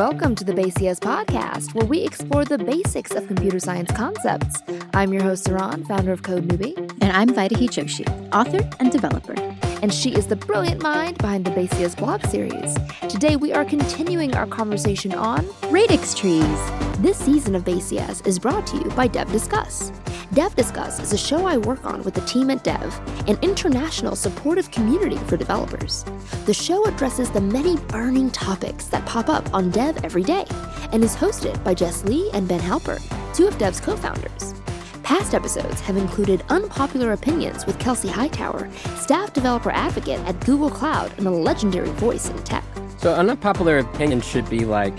Welcome 0.00 0.34
to 0.36 0.44
the 0.44 0.54
BaseCS 0.54 1.00
podcast, 1.00 1.74
where 1.74 1.84
we 1.84 2.00
explore 2.00 2.46
the 2.46 2.56
basics 2.56 3.10
of 3.10 3.26
computer 3.26 3.60
science 3.60 3.92
concepts. 3.92 4.62
I'm 4.94 5.12
your 5.12 5.22
host, 5.22 5.46
Saron, 5.46 5.86
founder 5.86 6.10
of 6.10 6.22
Code 6.22 6.48
Newbie. 6.48 6.74
And 7.02 7.12
I'm 7.12 7.28
Vaidehi 7.28 7.68
Joshi, 7.68 8.08
author 8.32 8.66
and 8.80 8.90
developer. 8.90 9.34
And 9.82 9.92
she 9.92 10.14
is 10.14 10.26
the 10.26 10.36
brilliant 10.36 10.82
mind 10.82 11.18
behind 11.18 11.44
the 11.44 11.50
BaseCS 11.50 11.98
blog 11.98 12.24
series. 12.24 12.74
Today, 13.10 13.36
we 13.36 13.52
are 13.52 13.62
continuing 13.62 14.34
our 14.34 14.46
conversation 14.46 15.12
on 15.12 15.46
radix 15.70 16.14
trees. 16.14 16.70
This 17.00 17.18
season 17.18 17.54
of 17.54 17.64
BaseCS 17.64 18.26
is 18.26 18.38
brought 18.38 18.66
to 18.68 18.78
you 18.78 18.84
by 18.92 19.06
Dev 19.06 19.30
Discuss. 19.30 19.92
Dev 20.32 20.54
Discuss 20.54 21.00
is 21.00 21.12
a 21.12 21.18
show 21.18 21.44
I 21.44 21.56
work 21.56 21.84
on 21.84 22.04
with 22.04 22.14
the 22.14 22.20
team 22.20 22.50
at 22.50 22.62
Dev, 22.62 23.00
an 23.26 23.36
international 23.42 24.14
supportive 24.14 24.70
community 24.70 25.16
for 25.16 25.36
developers. 25.36 26.04
The 26.46 26.54
show 26.54 26.84
addresses 26.84 27.30
the 27.30 27.40
many 27.40 27.76
burning 27.76 28.30
topics 28.30 28.86
that 28.86 29.04
pop 29.06 29.28
up 29.28 29.52
on 29.52 29.70
Dev 29.70 30.04
every 30.04 30.22
day 30.22 30.44
and 30.92 31.02
is 31.02 31.16
hosted 31.16 31.62
by 31.64 31.74
Jess 31.74 32.04
Lee 32.04 32.30
and 32.32 32.46
Ben 32.46 32.60
Halpern, 32.60 33.02
two 33.34 33.48
of 33.48 33.58
Dev's 33.58 33.80
co 33.80 33.96
founders. 33.96 34.54
Past 35.02 35.34
episodes 35.34 35.80
have 35.80 35.96
included 35.96 36.44
unpopular 36.48 37.12
opinions 37.12 37.66
with 37.66 37.80
Kelsey 37.80 38.08
Hightower, 38.08 38.70
staff 38.98 39.32
developer 39.32 39.72
advocate 39.72 40.20
at 40.20 40.38
Google 40.46 40.70
Cloud 40.70 41.12
and 41.18 41.26
a 41.26 41.30
legendary 41.30 41.90
voice 41.90 42.30
in 42.30 42.38
tech. 42.44 42.62
So, 42.98 43.18
an 43.18 43.30
unpopular 43.30 43.78
opinion 43.78 44.20
should 44.20 44.48
be 44.48 44.64
like, 44.64 44.94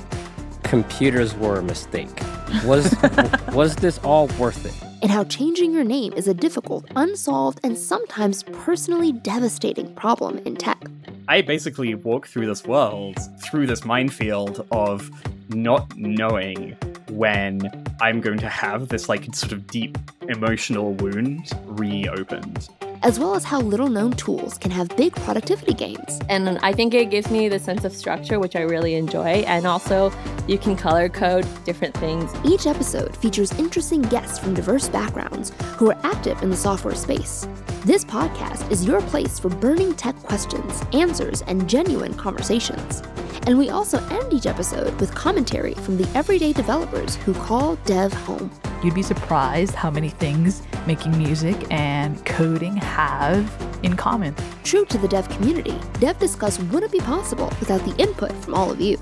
computers 0.64 1.34
were 1.36 1.60
a 1.60 1.64
mistake. 1.64 2.22
Was 2.66 2.94
was 3.54 3.78
this 3.78 3.98
all 4.00 4.28
worth 4.38 4.66
it? 4.66 4.91
And 5.02 5.12
how 5.12 5.24
changing 5.26 5.74
your 5.74 5.84
name 5.84 6.14
is 6.14 6.28
a 6.28 6.34
difficult, 6.34 6.86
unsolved, 6.96 7.60
and 7.64 7.78
sometimes 7.78 8.44
personally 8.44 9.12
devastating 9.12 9.94
problem 9.96 10.38
in 10.40 10.56
tech. 10.56 10.82
I 11.28 11.42
basically 11.42 11.96
walk 11.96 12.28
through 12.28 12.48
this 12.48 12.66
world, 12.66 13.18
through 13.42 13.68
this 13.68 13.86
minefield 13.86 14.66
of 14.72 15.10
not 15.50 15.96
knowing 15.98 16.78
when 17.10 17.70
I'm 18.02 18.22
going 18.22 18.40
to 18.40 18.50
have 18.50 18.90
this 18.90 19.10
like 19.10 19.34
sort 19.36 19.52
of 19.52 19.68
deep 19.68 19.98
emotional 20.28 20.94
wound 20.94 21.52
reopened 21.66 22.70
as 23.04 23.20
well 23.20 23.36
as 23.36 23.44
how 23.44 23.60
little 23.62 23.88
known 23.88 24.12
tools 24.12 24.58
can 24.58 24.72
have 24.72 24.88
big 24.96 25.14
productivity 25.16 25.74
gains. 25.74 26.20
And 26.30 26.60
I 26.60 26.74
think 26.74 26.94
it 26.94 27.10
gives 27.10 27.32
me 27.32 27.50
the 27.50 27.60
sense 27.60 27.84
of 27.84 27.94
structure, 27.94 28.40
which 28.40 28.56
I 28.56 28.62
really 28.62 28.96
enjoy. 28.96 29.44
And 29.48 29.66
also, 29.66 30.12
you 30.48 30.58
can 30.58 30.76
color 30.76 31.10
code 31.10 31.48
different 31.64 31.96
things. 31.96 32.32
Each 32.44 32.68
episode 32.68 33.16
features 33.18 33.52
interesting 33.60 34.02
guests 34.02 34.40
from 34.40 34.54
diverse 34.54 34.90
backgrounds 34.90 35.52
who 35.78 35.90
are 35.92 36.00
active 36.04 36.42
in 36.44 36.50
the 36.50 36.58
software 36.58 36.96
space. 36.96 37.48
This 37.86 38.06
podcast 38.06 38.70
is 38.70 38.86
your 38.86 39.02
place 39.02 39.40
for 39.40 39.50
burning 39.50 39.96
tech 39.96 40.16
questions, 40.18 40.84
answers, 40.94 41.42
and 41.44 41.68
genuine 41.68 42.14
conversations. 42.14 43.02
And 43.48 43.58
we 43.58 43.70
also 43.70 43.98
end 44.10 44.34
each 44.34 44.46
episode 44.46 45.00
with 45.00 45.16
commentary 45.16 45.74
from 45.74 45.98
the 45.98 46.08
everyday 46.16 46.54
developers 46.54 47.16
who 47.16 47.34
call 47.34 47.76
Dev 47.86 48.14
home. 48.14 48.52
You'd 48.84 48.96
be 48.96 49.02
surprised 49.04 49.74
how 49.74 49.90
many 49.90 50.10
things 50.10 50.62
making 50.86 51.18
music 51.18 51.56
and 51.72 52.24
coding 52.26 52.76
have 52.78 53.52
in 53.84 53.96
common. 53.96 54.36
True 54.64 54.86
to 54.86 54.98
the 54.98 55.08
dev 55.08 55.28
community, 55.30 55.80
Dev 56.00 56.18
Discuss 56.20 56.60
wouldn't 56.60 56.92
be 56.92 57.00
possible 57.00 57.48
without 57.60 57.84
the 57.86 57.96
input 57.98 58.32
from 58.44 58.54
all 58.54 58.72
of 58.72 58.80
you. 58.80 58.98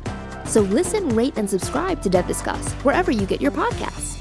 So 0.45 0.61
listen, 0.61 1.09
rate, 1.09 1.37
and 1.37 1.49
subscribe 1.49 2.01
to 2.01 2.09
Dev 2.09 2.27
Discuss 2.27 2.71
wherever 2.83 3.11
you 3.11 3.25
get 3.25 3.41
your 3.41 3.51
podcasts. 3.51 4.17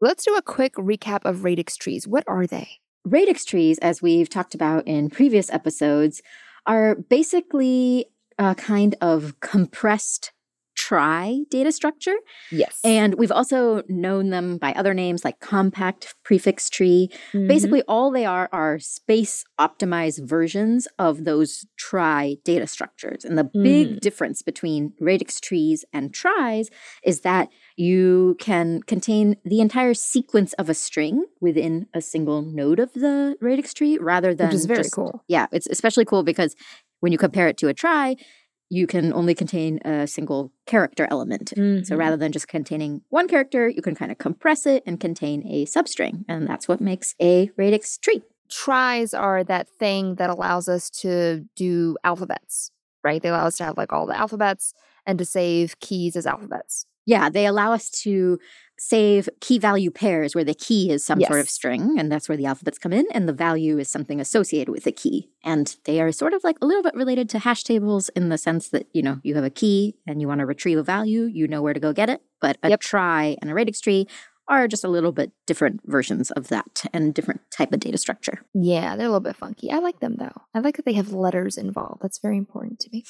Let's 0.00 0.24
do 0.24 0.34
a 0.36 0.42
quick 0.42 0.74
recap 0.74 1.24
of 1.24 1.44
radix 1.44 1.76
trees. 1.76 2.06
What 2.06 2.24
are 2.26 2.46
they? 2.46 2.68
Radix 3.04 3.44
trees, 3.44 3.78
as 3.78 4.02
we've 4.02 4.28
talked 4.28 4.54
about 4.54 4.86
in 4.86 5.08
previous 5.08 5.50
episodes, 5.50 6.20
are 6.66 6.94
basically 6.94 8.06
a 8.38 8.54
kind 8.54 8.94
of 9.00 9.38
compressed 9.40 10.32
trie 10.76 11.44
data 11.50 11.72
structure. 11.72 12.16
Yes. 12.50 12.80
And 12.84 13.14
we've 13.14 13.32
also 13.32 13.82
known 13.88 14.30
them 14.30 14.58
by 14.58 14.72
other 14.72 14.92
names 14.92 15.24
like 15.24 15.40
compact 15.40 16.14
prefix 16.24 16.68
tree. 16.68 17.10
Mm-hmm. 17.32 17.46
Basically, 17.46 17.82
all 17.88 18.10
they 18.10 18.26
are 18.26 18.48
are 18.52 18.78
space 18.78 19.44
optimized 19.58 20.26
versions 20.26 20.88
of 20.98 21.24
those 21.24 21.64
trie 21.76 22.36
data 22.44 22.66
structures. 22.66 23.24
And 23.24 23.38
the 23.38 23.44
mm. 23.44 23.62
big 23.62 24.00
difference 24.00 24.42
between 24.42 24.92
radix 25.00 25.40
trees 25.40 25.84
and 25.92 26.12
tries 26.12 26.70
is 27.02 27.20
that 27.20 27.48
you 27.76 28.36
can 28.38 28.82
contain 28.82 29.36
the 29.44 29.60
entire 29.60 29.94
sequence 29.94 30.52
of 30.54 30.68
a 30.68 30.74
string 30.74 31.24
within 31.40 31.86
a 31.94 32.00
single 32.00 32.42
node 32.42 32.78
of 32.78 32.92
the 32.92 33.36
radix 33.40 33.74
tree 33.74 33.98
rather 33.98 34.34
than 34.34 34.48
Which 34.48 34.56
is 34.56 34.66
very 34.66 34.82
just, 34.82 34.94
cool. 34.94 35.24
Yeah, 35.28 35.46
it's 35.52 35.66
especially 35.68 36.04
cool 36.04 36.22
because 36.22 36.54
when 37.04 37.12
you 37.12 37.18
compare 37.18 37.48
it 37.48 37.58
to 37.58 37.68
a 37.68 37.74
trie, 37.74 38.16
you 38.70 38.86
can 38.86 39.12
only 39.12 39.34
contain 39.34 39.78
a 39.84 40.06
single 40.06 40.50
character 40.64 41.06
element. 41.10 41.52
Mm-hmm. 41.54 41.84
So 41.84 41.96
rather 41.96 42.16
than 42.16 42.32
just 42.32 42.48
containing 42.48 43.02
one 43.10 43.28
character, 43.28 43.68
you 43.68 43.82
can 43.82 43.94
kind 43.94 44.10
of 44.10 44.16
compress 44.16 44.64
it 44.64 44.82
and 44.86 44.98
contain 44.98 45.46
a 45.46 45.66
substring. 45.66 46.24
And 46.30 46.48
that's 46.48 46.66
what 46.66 46.80
makes 46.80 47.14
a 47.20 47.50
radix 47.58 47.98
tree. 47.98 48.22
Tries 48.48 49.12
are 49.12 49.44
that 49.44 49.68
thing 49.68 50.14
that 50.14 50.30
allows 50.30 50.66
us 50.66 50.88
to 51.02 51.44
do 51.56 51.98
alphabets, 52.04 52.70
right? 53.02 53.22
They 53.22 53.28
allow 53.28 53.44
us 53.44 53.58
to 53.58 53.64
have 53.64 53.76
like 53.76 53.92
all 53.92 54.06
the 54.06 54.18
alphabets 54.18 54.72
and 55.04 55.18
to 55.18 55.26
save 55.26 55.78
keys 55.80 56.16
as 56.16 56.26
alphabets. 56.26 56.86
Yeah, 57.04 57.28
they 57.28 57.44
allow 57.44 57.72
us 57.72 57.90
to 58.04 58.38
save 58.78 59.28
key 59.40 59.58
value 59.58 59.90
pairs 59.90 60.34
where 60.34 60.44
the 60.44 60.54
key 60.54 60.90
is 60.90 61.04
some 61.04 61.20
yes. 61.20 61.28
sort 61.28 61.40
of 61.40 61.48
string, 61.48 61.96
and 61.98 62.10
that's 62.10 62.28
where 62.28 62.36
the 62.36 62.46
alphabets 62.46 62.78
come 62.78 62.92
in, 62.92 63.06
and 63.12 63.28
the 63.28 63.32
value 63.32 63.78
is 63.78 63.88
something 63.88 64.20
associated 64.20 64.70
with 64.70 64.84
the 64.84 64.92
key. 64.92 65.30
And 65.42 65.76
they 65.84 66.00
are 66.00 66.10
sort 66.12 66.34
of 66.34 66.42
like 66.44 66.56
a 66.60 66.66
little 66.66 66.82
bit 66.82 66.94
related 66.94 67.28
to 67.30 67.38
hash 67.38 67.64
tables 67.64 68.08
in 68.10 68.28
the 68.28 68.38
sense 68.38 68.68
that, 68.70 68.86
you 68.92 69.02
know, 69.02 69.20
you 69.22 69.34
have 69.34 69.44
a 69.44 69.50
key 69.50 69.96
and 70.06 70.20
you 70.20 70.28
want 70.28 70.40
to 70.40 70.46
retrieve 70.46 70.78
a 70.78 70.82
value, 70.82 71.22
you 71.24 71.46
know 71.46 71.62
where 71.62 71.74
to 71.74 71.80
go 71.80 71.92
get 71.92 72.08
it. 72.08 72.22
But 72.40 72.58
a 72.62 72.70
yep. 72.70 72.80
trie 72.80 73.36
and 73.40 73.50
a 73.50 73.54
radix 73.54 73.80
tree 73.80 74.06
are 74.48 74.68
just 74.68 74.84
a 74.84 74.88
little 74.88 75.12
bit 75.12 75.32
different 75.46 75.80
versions 75.86 76.30
of 76.32 76.48
that 76.48 76.84
and 76.92 77.14
different 77.14 77.40
type 77.50 77.72
of 77.72 77.80
data 77.80 77.98
structure. 77.98 78.40
Yeah, 78.52 78.96
they're 78.96 79.06
a 79.06 79.10
little 79.10 79.20
bit 79.20 79.36
funky. 79.36 79.70
I 79.70 79.78
like 79.78 80.00
them 80.00 80.16
though. 80.18 80.42
I 80.54 80.60
like 80.60 80.76
that 80.76 80.84
they 80.84 80.92
have 80.94 81.12
letters 81.12 81.56
involved. 81.56 82.02
That's 82.02 82.18
very 82.18 82.36
important 82.36 82.80
to 82.80 82.90
me. 82.92 83.04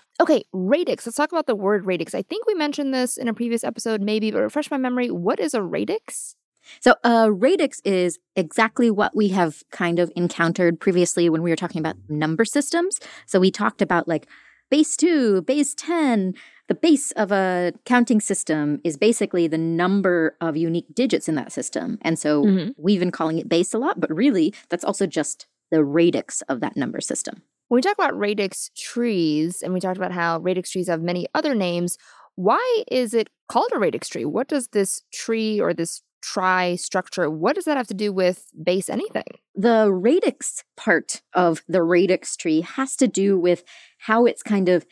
okay, 0.20 0.42
radix. 0.52 1.06
Let's 1.06 1.16
talk 1.16 1.32
about 1.32 1.46
the 1.46 1.54
word 1.54 1.86
radix. 1.86 2.14
I 2.14 2.22
think 2.22 2.46
we 2.46 2.54
mentioned 2.54 2.92
this 2.92 3.16
in 3.16 3.28
a 3.28 3.34
previous 3.34 3.64
episode, 3.64 4.00
maybe, 4.00 4.30
but 4.30 4.40
refresh 4.40 4.70
my 4.70 4.78
memory. 4.78 5.10
What 5.10 5.38
is 5.40 5.54
a 5.54 5.62
radix? 5.62 6.34
So, 6.80 6.94
a 7.02 7.32
radix 7.32 7.80
is 7.84 8.18
exactly 8.36 8.90
what 8.90 9.16
we 9.16 9.28
have 9.28 9.62
kind 9.70 9.98
of 9.98 10.12
encountered 10.16 10.80
previously 10.80 11.30
when 11.30 11.42
we 11.42 11.50
were 11.50 11.56
talking 11.56 11.80
about 11.80 11.96
number 12.08 12.44
systems. 12.44 13.00
So, 13.26 13.40
we 13.40 13.50
talked 13.50 13.80
about 13.80 14.06
like 14.06 14.28
base 14.70 14.96
2, 14.96 15.42
base 15.42 15.74
10, 15.74 16.34
the 16.68 16.74
base 16.74 17.10
of 17.12 17.32
a 17.32 17.72
counting 17.84 18.20
system 18.20 18.80
is 18.84 18.96
basically 18.96 19.48
the 19.48 19.58
number 19.58 20.36
of 20.40 20.56
unique 20.56 20.94
digits 20.94 21.28
in 21.28 21.34
that 21.34 21.52
system. 21.52 21.98
And 22.02 22.18
so 22.18 22.44
mm-hmm. 22.44 22.70
we've 22.76 23.00
been 23.00 23.10
calling 23.10 23.38
it 23.38 23.48
base 23.48 23.74
a 23.74 23.78
lot, 23.78 24.00
but 24.00 24.14
really 24.14 24.54
that's 24.68 24.84
also 24.84 25.06
just 25.06 25.46
the 25.70 25.84
radix 25.84 26.42
of 26.42 26.60
that 26.60 26.76
number 26.76 27.00
system. 27.00 27.42
When 27.68 27.78
we 27.78 27.82
talk 27.82 27.94
about 27.98 28.18
radix 28.18 28.70
trees, 28.76 29.62
and 29.62 29.74
we 29.74 29.80
talked 29.80 29.98
about 29.98 30.12
how 30.12 30.38
radix 30.38 30.70
trees 30.70 30.88
have 30.88 31.02
many 31.02 31.26
other 31.34 31.54
names, 31.54 31.98
why 32.36 32.84
is 32.90 33.14
it 33.14 33.28
called 33.48 33.70
a 33.74 33.78
radix 33.78 34.08
tree? 34.08 34.24
What 34.24 34.48
does 34.48 34.68
this 34.68 35.02
tree 35.12 35.60
or 35.60 35.74
this 35.74 36.02
trie 36.20 36.76
structure, 36.76 37.30
what 37.30 37.54
does 37.54 37.64
that 37.64 37.76
have 37.76 37.86
to 37.88 37.94
do 37.94 38.12
with 38.12 38.50
base 38.62 38.88
anything? 38.88 39.24
The 39.54 39.92
radix 39.92 40.64
part 40.76 41.22
of 41.34 41.62
the 41.68 41.82
radix 41.82 42.36
tree 42.36 42.62
has 42.62 42.96
to 42.96 43.08
do 43.08 43.38
with 43.38 43.64
how 43.98 44.26
it's 44.26 44.42
kind 44.42 44.68
of 44.68 44.86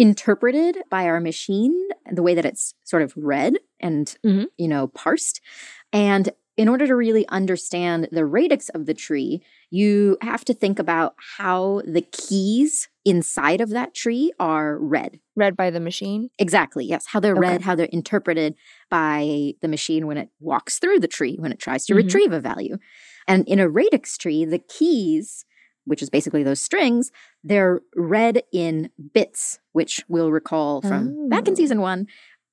interpreted 0.00 0.78
by 0.88 1.04
our 1.04 1.20
machine, 1.20 1.88
the 2.10 2.22
way 2.22 2.34
that 2.34 2.46
it's 2.46 2.74
sort 2.84 3.02
of 3.02 3.12
read 3.16 3.58
and, 3.80 4.16
mm-hmm. 4.24 4.44
you 4.56 4.66
know, 4.66 4.86
parsed. 4.86 5.42
And 5.92 6.30
in 6.56 6.68
order 6.68 6.86
to 6.86 6.96
really 6.96 7.28
understand 7.28 8.08
the 8.10 8.24
radix 8.24 8.70
of 8.70 8.86
the 8.86 8.94
tree, 8.94 9.42
you 9.68 10.16
have 10.22 10.42
to 10.46 10.54
think 10.54 10.78
about 10.78 11.16
how 11.36 11.82
the 11.86 12.00
keys 12.00 12.88
inside 13.04 13.60
of 13.60 13.68
that 13.70 13.92
tree 13.94 14.32
are 14.40 14.78
read. 14.78 15.20
Read 15.36 15.54
by 15.54 15.68
the 15.68 15.80
machine? 15.80 16.30
Exactly, 16.38 16.86
yes. 16.86 17.04
How 17.06 17.20
they're 17.20 17.32
okay. 17.32 17.40
read, 17.40 17.62
how 17.62 17.74
they're 17.74 17.86
interpreted 17.86 18.54
by 18.88 19.52
the 19.60 19.68
machine 19.68 20.06
when 20.06 20.16
it 20.16 20.30
walks 20.40 20.78
through 20.78 21.00
the 21.00 21.08
tree, 21.08 21.36
when 21.38 21.52
it 21.52 21.58
tries 21.58 21.84
to 21.86 21.92
mm-hmm. 21.92 22.06
retrieve 22.06 22.32
a 22.32 22.40
value. 22.40 22.78
And 23.28 23.46
in 23.46 23.60
a 23.60 23.68
radix 23.68 24.16
tree, 24.16 24.46
the 24.46 24.58
keys 24.58 25.44
which 25.84 26.02
is 26.02 26.10
basically 26.10 26.42
those 26.42 26.60
strings, 26.60 27.10
they're 27.42 27.80
read 27.94 28.42
in 28.52 28.90
bits, 29.12 29.58
which 29.72 30.04
we'll 30.08 30.30
recall 30.30 30.82
from 30.82 31.16
oh. 31.18 31.28
back 31.28 31.48
in 31.48 31.52
oh. 31.52 31.56
season 31.56 31.80
one. 31.80 32.06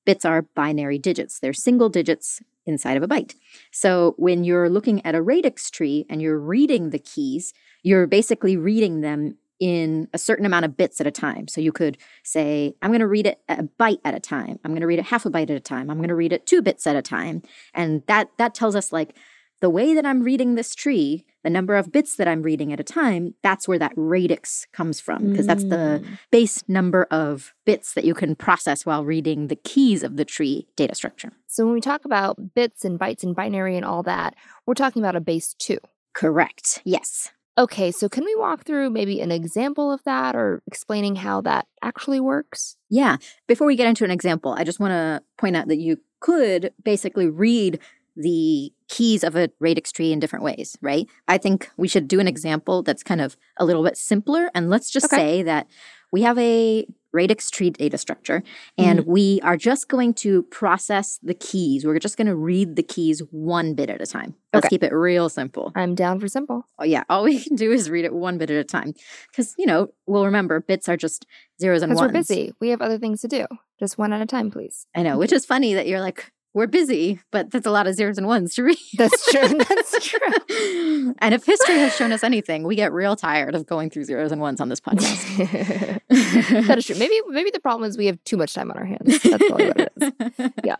Bits 0.04 0.24
are 0.24 0.42
binary 0.42 0.98
digits, 0.98 1.38
they're 1.38 1.52
single 1.52 1.88
digits 1.88 2.40
inside 2.66 2.96
of 2.96 3.02
a 3.02 3.08
byte. 3.08 3.34
So 3.72 4.14
when 4.18 4.44
you're 4.44 4.68
looking 4.68 5.04
at 5.04 5.14
a 5.14 5.22
radix 5.22 5.70
tree 5.70 6.06
and 6.08 6.20
you're 6.22 6.38
reading 6.38 6.90
the 6.90 6.98
keys, 6.98 7.52
you're 7.82 8.06
basically 8.06 8.56
reading 8.56 9.00
them 9.00 9.36
in 9.60 10.08
a 10.12 10.18
certain 10.18 10.46
amount 10.46 10.64
of 10.64 10.76
bits 10.76 11.00
at 11.00 11.06
a 11.06 11.10
time. 11.10 11.48
So 11.48 11.60
you 11.60 11.72
could 11.72 11.98
say, 12.22 12.76
I'm 12.80 12.90
going 12.90 13.00
to 13.00 13.08
read 13.08 13.26
it 13.26 13.40
a 13.48 13.64
byte 13.64 14.00
at 14.04 14.14
a 14.14 14.20
time. 14.20 14.58
I'm 14.64 14.70
going 14.70 14.82
to 14.82 14.86
read 14.86 15.00
it 15.00 15.06
half 15.06 15.26
a 15.26 15.30
byte 15.30 15.50
at 15.50 15.56
a 15.56 15.60
time. 15.60 15.90
I'm 15.90 15.96
going 15.96 16.08
to 16.08 16.14
read 16.14 16.32
it 16.32 16.46
two 16.46 16.62
bits 16.62 16.86
at 16.86 16.94
a 16.94 17.02
time. 17.02 17.42
And 17.74 18.02
that 18.06 18.30
that 18.38 18.54
tells 18.54 18.76
us 18.76 18.92
like 18.92 19.16
the 19.60 19.70
way 19.70 19.94
that 19.94 20.06
I'm 20.06 20.22
reading 20.22 20.54
this 20.54 20.74
tree, 20.74 21.24
the 21.42 21.50
number 21.50 21.74
of 21.76 21.90
bits 21.90 22.16
that 22.16 22.28
I'm 22.28 22.42
reading 22.42 22.72
at 22.72 22.80
a 22.80 22.84
time, 22.84 23.34
that's 23.42 23.66
where 23.66 23.78
that 23.78 23.92
radix 23.96 24.66
comes 24.72 25.00
from, 25.00 25.30
because 25.30 25.46
that's 25.46 25.64
the 25.64 26.02
Mm. 26.04 26.18
base 26.30 26.62
number 26.68 27.04
of 27.10 27.54
bits 27.64 27.94
that 27.94 28.04
you 28.04 28.14
can 28.14 28.36
process 28.36 28.86
while 28.86 29.04
reading 29.04 29.48
the 29.48 29.56
keys 29.56 30.02
of 30.02 30.16
the 30.16 30.24
tree 30.24 30.68
data 30.76 30.94
structure. 30.94 31.32
So 31.46 31.64
when 31.64 31.74
we 31.74 31.80
talk 31.80 32.04
about 32.04 32.54
bits 32.54 32.84
and 32.84 32.98
bytes 32.98 33.22
and 33.22 33.34
binary 33.34 33.76
and 33.76 33.84
all 33.84 34.02
that, 34.04 34.34
we're 34.66 34.74
talking 34.74 35.02
about 35.02 35.16
a 35.16 35.20
base 35.20 35.54
two. 35.54 35.78
Correct. 36.14 36.80
Yes. 36.84 37.30
Okay, 37.56 37.90
so 37.90 38.08
can 38.08 38.24
we 38.24 38.36
walk 38.36 38.62
through 38.62 38.90
maybe 38.90 39.20
an 39.20 39.32
example 39.32 39.90
of 39.90 40.04
that 40.04 40.36
or 40.36 40.62
explaining 40.68 41.16
how 41.16 41.40
that 41.40 41.66
actually 41.82 42.20
works? 42.20 42.76
Yeah. 42.88 43.16
Before 43.48 43.66
we 43.66 43.74
get 43.74 43.88
into 43.88 44.04
an 44.04 44.12
example, 44.12 44.52
I 44.56 44.62
just 44.62 44.78
want 44.78 44.92
to 44.92 45.22
point 45.36 45.56
out 45.56 45.66
that 45.66 45.78
you 45.78 45.98
could 46.20 46.72
basically 46.84 47.28
read 47.28 47.80
the 48.18 48.72
keys 48.88 49.22
of 49.22 49.36
a 49.36 49.48
radix 49.60 49.92
tree 49.92 50.12
in 50.12 50.18
different 50.18 50.44
ways, 50.44 50.76
right? 50.82 51.06
I 51.28 51.38
think 51.38 51.70
we 51.76 51.86
should 51.88 52.08
do 52.08 52.18
an 52.20 52.26
example 52.28 52.82
that's 52.82 53.02
kind 53.04 53.20
of 53.20 53.36
a 53.58 53.64
little 53.64 53.84
bit 53.84 53.96
simpler. 53.96 54.50
And 54.54 54.68
let's 54.68 54.90
just 54.90 55.06
Okay. 55.06 55.16
say 55.16 55.42
that 55.44 55.68
we 56.12 56.22
have 56.22 56.36
a 56.38 56.86
radix 57.12 57.50
tree 57.50 57.70
data 57.70 57.96
structure 57.96 58.42
and 58.76 59.00
mm-hmm. 59.00 59.10
we 59.10 59.40
are 59.42 59.56
just 59.56 59.88
going 59.88 60.12
to 60.12 60.42
process 60.44 61.18
the 61.22 61.32
keys. 61.32 61.84
We're 61.86 61.98
just 61.98 62.16
going 62.18 62.26
to 62.26 62.36
read 62.36 62.76
the 62.76 62.82
keys 62.82 63.20
one 63.30 63.74
bit 63.74 63.88
at 63.88 64.02
a 64.02 64.06
time. 64.06 64.34
Let's 64.52 64.66
Okay. 64.66 64.74
keep 64.74 64.82
it 64.82 64.92
real 64.92 65.28
simple. 65.28 65.72
I'm 65.74 65.94
down 65.94 66.20
for 66.20 66.28
simple. 66.28 66.66
Oh, 66.78 66.84
yeah. 66.84 67.04
All 67.08 67.24
we 67.24 67.40
can 67.42 67.56
do 67.56 67.72
is 67.72 67.88
read 67.88 68.04
it 68.04 68.12
one 68.12 68.36
bit 68.36 68.50
at 68.50 68.56
a 68.56 68.64
time. 68.64 68.94
Because, 69.30 69.54
you 69.58 69.64
know, 69.66 69.88
we'll 70.06 70.26
remember 70.26 70.60
bits 70.60 70.88
are 70.88 70.96
just 70.96 71.24
zeros 71.60 71.82
and 71.82 71.94
ones. 71.94 72.00
we're 72.00 72.12
busy. 72.12 72.52
We 72.60 72.70
have 72.70 72.82
other 72.82 72.98
things 72.98 73.20
to 73.22 73.28
do. 73.28 73.46
Just 73.78 73.96
one 73.96 74.12
at 74.12 74.20
a 74.20 74.26
time, 74.26 74.50
please. 74.50 74.86
I 74.94 75.02
know, 75.02 75.18
which 75.18 75.32
is 75.32 75.46
funny 75.46 75.74
that 75.74 75.86
you're 75.86 76.00
like, 76.00 76.32
we're 76.58 76.66
busy, 76.66 77.20
but 77.30 77.52
that's 77.52 77.66
a 77.66 77.70
lot 77.70 77.86
of 77.86 77.94
zeros 77.94 78.18
and 78.18 78.26
ones 78.26 78.54
to 78.54 78.62
read. 78.64 78.76
That's 78.98 79.30
true. 79.30 79.48
That's 79.68 80.06
true. 80.06 81.14
and 81.20 81.32
if 81.32 81.44
history 81.44 81.76
has 81.76 81.94
shown 81.94 82.12
us 82.12 82.24
anything, 82.24 82.64
we 82.64 82.74
get 82.74 82.92
real 82.92 83.16
tired 83.16 83.54
of 83.54 83.64
going 83.64 83.90
through 83.90 84.04
zeros 84.04 84.32
and 84.32 84.40
ones 84.40 84.60
on 84.60 84.68
this 84.68 84.80
podcast. 84.80 86.00
that 86.66 86.78
is 86.78 86.86
true. 86.86 86.96
Maybe 86.96 87.14
maybe 87.28 87.50
the 87.50 87.60
problem 87.60 87.88
is 87.88 87.96
we 87.96 88.06
have 88.06 88.22
too 88.24 88.36
much 88.36 88.52
time 88.54 88.70
on 88.70 88.76
our 88.76 88.84
hands. 88.84 89.22
That's 89.22 89.48
probably 89.48 89.68
what 89.68 89.80
it 89.80 89.92
is. 89.96 90.50
Yeah. 90.64 90.76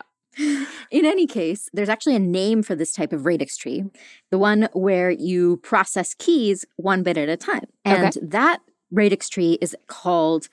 In 0.91 1.05
any 1.05 1.27
case, 1.27 1.69
there's 1.73 1.89
actually 1.89 2.17
a 2.17 2.21
name 2.21 2.63
for 2.63 2.75
this 2.75 2.93
type 2.93 3.13
of 3.13 3.25
radix 3.25 3.57
tree, 3.57 3.85
the 4.31 4.39
one 4.39 4.69
where 4.73 5.11
you 5.11 5.59
process 5.59 6.15
keys 6.15 6.65
one 6.77 7.03
bit 7.03 7.17
at 7.17 7.29
a 7.29 7.37
time. 7.37 7.67
Okay. 7.87 8.05
And 8.05 8.19
that 8.31 8.61
radix 8.91 9.29
tree 9.29 9.59
is 9.61 9.77
called 9.87 10.49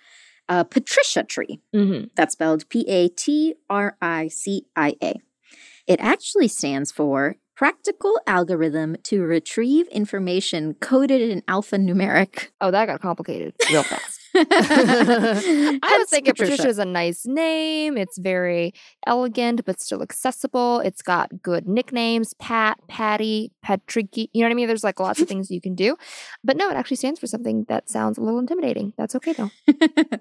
a 0.49 0.65
Patricia 0.65 1.23
tree. 1.23 1.59
Mm-hmm. 1.73 2.07
That's 2.15 2.33
spelled 2.33 2.67
P 2.69 2.87
A 2.87 3.09
T 3.09 3.55
R 3.69 3.97
I 4.01 4.27
C 4.27 4.65
I 4.75 4.95
A. 5.01 5.15
It 5.87 5.99
actually 5.99 6.47
stands 6.47 6.91
for 6.91 7.35
Practical 7.55 8.19
Algorithm 8.27 8.97
to 9.03 9.21
Retrieve 9.21 9.87
Information 9.87 10.73
Coded 10.75 11.21
in 11.21 11.41
Alphanumeric. 11.43 12.49
Oh, 12.59 12.71
that 12.71 12.87
got 12.87 13.01
complicated 13.01 13.53
real 13.69 13.83
fast. 13.83 14.19
I 14.37 15.97
was 15.97 16.09
thinking 16.09 16.33
Patricia. 16.33 16.51
Patricia 16.51 16.67
is 16.67 16.77
a 16.77 16.85
nice 16.85 17.25
name. 17.25 17.97
It's 17.97 18.17
very 18.17 18.73
elegant, 19.07 19.63
but 19.65 19.79
still 19.79 20.01
accessible. 20.01 20.81
It's 20.81 21.01
got 21.01 21.41
good 21.41 21.67
nicknames 21.67 22.33
Pat, 22.33 22.77
Patty, 22.89 23.53
Patricky. 23.65 24.29
You 24.33 24.41
know 24.41 24.47
what 24.47 24.51
I 24.51 24.55
mean? 24.55 24.67
There's 24.67 24.83
like 24.83 24.99
lots 24.99 25.21
of 25.21 25.27
things 25.27 25.49
you 25.49 25.61
can 25.61 25.73
do. 25.73 25.95
But 26.43 26.57
no, 26.57 26.69
it 26.69 26.75
actually 26.75 26.97
stands 26.97 27.19
for 27.19 27.27
something 27.27 27.65
that 27.69 27.89
sounds 27.89 28.17
a 28.17 28.21
little 28.21 28.39
intimidating. 28.39 28.93
That's 28.97 29.15
okay 29.15 29.33
though. 29.33 29.51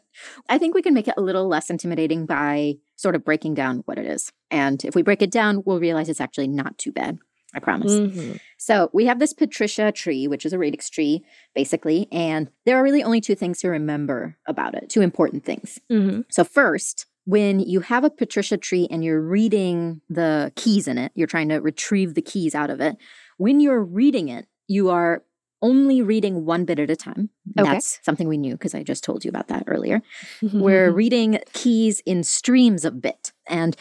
I 0.48 0.58
think 0.58 0.74
we 0.74 0.82
can 0.82 0.94
make 0.94 1.08
it 1.08 1.14
a 1.16 1.22
little 1.22 1.48
less 1.48 1.70
intimidating 1.70 2.26
by 2.26 2.74
sort 2.96 3.16
of 3.16 3.24
breaking 3.24 3.54
down 3.54 3.82
what 3.86 3.98
it 3.98 4.06
is. 4.06 4.30
And 4.50 4.84
if 4.84 4.94
we 4.94 5.02
break 5.02 5.22
it 5.22 5.32
down, 5.32 5.62
we'll 5.66 5.80
realize 5.80 6.08
it's 6.08 6.20
actually 6.20 6.48
not 6.48 6.78
too 6.78 6.92
bad. 6.92 7.18
I 7.54 7.60
promise. 7.60 7.92
Mhm. 7.92 8.40
So 8.58 8.90
we 8.92 9.06
have 9.06 9.18
this 9.18 9.32
Patricia 9.32 9.92
tree, 9.92 10.26
which 10.26 10.44
is 10.44 10.52
a 10.52 10.58
radix 10.58 10.90
tree, 10.90 11.24
basically. 11.54 12.08
And 12.10 12.50
there 12.66 12.76
are 12.76 12.82
really 12.82 13.02
only 13.02 13.20
two 13.20 13.34
things 13.34 13.60
to 13.60 13.68
remember 13.68 14.36
about 14.46 14.74
it, 14.74 14.88
two 14.88 15.02
important 15.02 15.44
things. 15.44 15.78
Mhm. 15.90 16.24
So, 16.30 16.44
first, 16.44 17.06
when 17.26 17.60
you 17.60 17.80
have 17.80 18.04
a 18.04 18.10
Patricia 18.10 18.56
tree 18.56 18.86
and 18.90 19.02
you're 19.04 19.20
reading 19.20 20.00
the 20.10 20.52
keys 20.56 20.86
in 20.88 20.98
it, 20.98 21.12
you're 21.14 21.26
trying 21.26 21.48
to 21.48 21.56
retrieve 21.56 22.14
the 22.14 22.22
keys 22.22 22.54
out 22.54 22.70
of 22.70 22.80
it. 22.80 22.96
When 23.38 23.60
you're 23.60 23.82
reading 23.82 24.28
it, 24.28 24.46
you 24.68 24.90
are 24.90 25.22
only 25.62 26.02
reading 26.02 26.44
one 26.44 26.66
bit 26.66 26.78
at 26.78 26.90
a 26.90 26.96
time. 26.96 27.30
Okay. 27.58 27.70
That's 27.72 27.98
something 28.02 28.28
we 28.28 28.36
knew 28.36 28.52
because 28.54 28.74
I 28.74 28.82
just 28.82 29.02
told 29.02 29.24
you 29.24 29.30
about 29.30 29.48
that 29.48 29.64
earlier. 29.66 30.02
We're 30.52 30.90
reading 30.92 31.38
keys 31.54 32.02
in 32.04 32.22
streams 32.22 32.84
of 32.84 33.00
bit. 33.00 33.32
And 33.48 33.74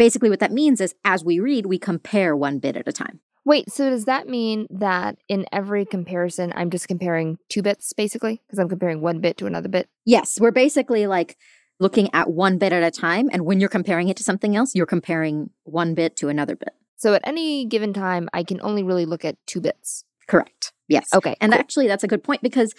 basically, 0.00 0.30
what 0.30 0.40
that 0.40 0.50
means 0.50 0.80
is 0.80 0.94
as 1.04 1.22
we 1.22 1.38
read, 1.40 1.66
we 1.66 1.78
compare 1.78 2.34
one 2.34 2.58
bit 2.58 2.74
at 2.74 2.88
a 2.88 2.92
time. 2.92 3.20
Wait, 3.44 3.70
so 3.70 3.90
does 3.90 4.06
that 4.06 4.26
mean 4.26 4.66
that 4.70 5.18
in 5.28 5.44
every 5.52 5.84
comparison, 5.84 6.54
I'm 6.56 6.70
just 6.70 6.88
comparing 6.88 7.36
two 7.50 7.60
bits 7.60 7.92
basically? 7.92 8.40
Because 8.46 8.58
I'm 8.58 8.68
comparing 8.70 9.02
one 9.02 9.20
bit 9.20 9.36
to 9.36 9.46
another 9.46 9.68
bit? 9.68 9.90
Yes, 10.06 10.38
we're 10.40 10.52
basically 10.52 11.06
like 11.06 11.36
looking 11.80 12.08
at 12.14 12.30
one 12.30 12.56
bit 12.56 12.72
at 12.72 12.82
a 12.82 12.90
time. 12.90 13.28
And 13.30 13.44
when 13.44 13.60
you're 13.60 13.68
comparing 13.68 14.08
it 14.08 14.16
to 14.16 14.24
something 14.24 14.56
else, 14.56 14.74
you're 14.74 14.86
comparing 14.86 15.50
one 15.64 15.92
bit 15.94 16.16
to 16.16 16.30
another 16.30 16.56
bit. 16.56 16.70
So 16.96 17.12
at 17.12 17.20
any 17.24 17.66
given 17.66 17.92
time, 17.92 18.30
I 18.32 18.42
can 18.42 18.58
only 18.62 18.82
really 18.82 19.04
look 19.04 19.26
at 19.26 19.36
two 19.46 19.60
bits. 19.60 20.06
Correct. 20.26 20.72
Yes. 20.88 21.12
Okay. 21.12 21.36
And 21.42 21.52
cool. 21.52 21.60
actually, 21.60 21.88
that's 21.88 22.04
a 22.04 22.08
good 22.08 22.24
point 22.24 22.40
because 22.40 22.72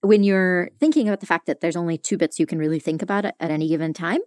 when 0.00 0.22
you're 0.22 0.70
thinking 0.80 1.06
about 1.06 1.20
the 1.20 1.26
fact 1.26 1.46
that 1.46 1.60
there's 1.60 1.76
only 1.76 1.98
two 1.98 2.16
bits 2.16 2.40
you 2.40 2.46
can 2.46 2.58
really 2.58 2.80
think 2.80 3.02
about 3.02 3.26
it 3.26 3.34
at 3.40 3.50
any 3.50 3.68
given 3.68 3.92
time, 3.92 4.20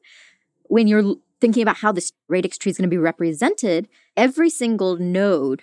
when 0.63 0.87
you're 0.87 1.15
thinking 1.45 1.61
about 1.61 1.77
how 1.77 1.91
this 1.91 2.11
radix 2.27 2.57
tree 2.57 2.71
is 2.71 2.77
going 2.77 2.89
to 2.89 2.93
be 2.93 2.97
represented, 2.97 3.87
every 4.17 4.49
single 4.49 4.97
node 4.97 5.61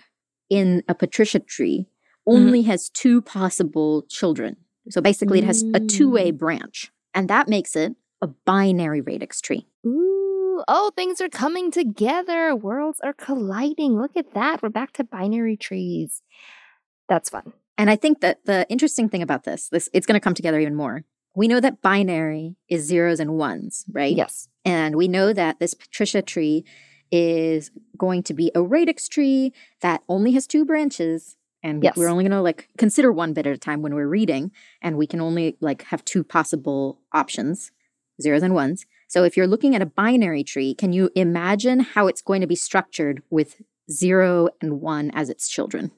in 0.49 0.85
a 0.87 0.95
Patricia 0.95 1.41
tree 1.41 1.87
mm-hmm. 2.29 2.39
only 2.39 2.63
has 2.63 2.89
two 2.89 3.21
possible 3.21 4.03
children. 4.03 4.57
So 4.91 5.01
basically, 5.01 5.41
it 5.41 5.45
has 5.45 5.65
a 5.75 5.81
two 5.81 6.09
way 6.09 6.31
mm. 6.31 6.39
branch, 6.39 6.93
and 7.15 7.29
that 7.29 7.49
makes 7.49 7.75
it 7.75 7.95
a 8.21 8.29
binary 8.29 9.01
radix 9.01 9.41
tree. 9.41 9.67
Ooh, 9.85 10.63
oh, 10.69 10.93
things 10.95 11.21
are 11.21 11.29
coming 11.29 11.73
together. 11.73 12.55
Worlds 12.55 13.01
are 13.03 13.13
colliding. 13.13 14.01
Look 14.01 14.17
at 14.17 14.35
that. 14.35 14.63
We're 14.63 14.69
back 14.69 14.93
to 14.95 15.05
binary 15.05 15.57
trees. 15.57 16.23
That's 17.09 17.31
fun. 17.31 17.53
And 17.77 17.91
I 17.91 17.97
think 17.97 18.21
that 18.21 18.45
the 18.45 18.67
interesting 18.69 19.09
thing 19.09 19.23
about 19.23 19.43
this, 19.43 19.69
this 19.69 19.89
it's 19.93 20.07
going 20.07 20.15
to 20.15 20.25
come 20.25 20.35
together 20.35 20.61
even 20.61 20.77
more. 20.77 21.05
We 21.35 21.49
know 21.49 21.61
that 21.61 21.83
binary 21.83 22.57
is 22.69 22.85
zeros 22.85 23.19
and 23.19 23.35
ones, 23.35 23.85
right? 23.91 24.15
Yes. 24.15 24.49
And 24.65 24.97
we 24.97 25.09
know 25.09 25.33
that 25.33 25.59
this 25.59 25.75
Patricia 25.75 26.23
tree 26.23 26.65
is 27.11 27.71
going 27.99 28.23
to 28.25 28.35
be 28.35 28.51
a 28.55 28.63
radix 28.63 29.09
tree 29.09 29.53
that 29.81 30.03
only 30.09 30.33
has 30.33 30.47
two 30.47 30.65
branches. 30.65 31.37
And 31.63 31.83
Yes. 31.83 31.97
we're 31.97 32.09
only 32.09 32.25
going 32.25 32.33
to 32.33 32.41
like 32.41 32.69
consider 32.79 33.13
one 33.13 33.33
bit 33.35 33.47
at 33.47 33.55
a 33.55 33.59
time 33.59 33.83
when 33.83 33.95
we're 33.95 34.09
reading. 34.09 34.51
And 34.81 34.97
we 34.97 35.07
can 35.07 35.21
only 35.21 35.57
like 35.61 35.83
have 35.85 36.05
two 36.05 36.25
possible 36.25 37.01
options, 37.13 37.71
zeros 38.21 38.43
and 38.43 38.55
ones. 38.55 38.87
So 39.09 39.25
if 39.25 39.37
you're 39.37 39.47
looking 39.47 39.77
at 39.77 39.83
a 39.83 39.87
binary 39.87 40.43
tree, 40.43 40.75
can 40.75 40.93
you 40.93 41.11
imagine 41.15 41.81
how 41.81 42.07
it's 42.07 42.23
going 42.23 42.41
to 42.41 42.47
be 42.47 42.57
structured 42.57 43.23
with 43.31 43.61
zero 43.91 44.49
and 44.61 44.81
one 44.81 45.11
as 45.11 45.29
its 45.29 45.49
children? 45.49 45.93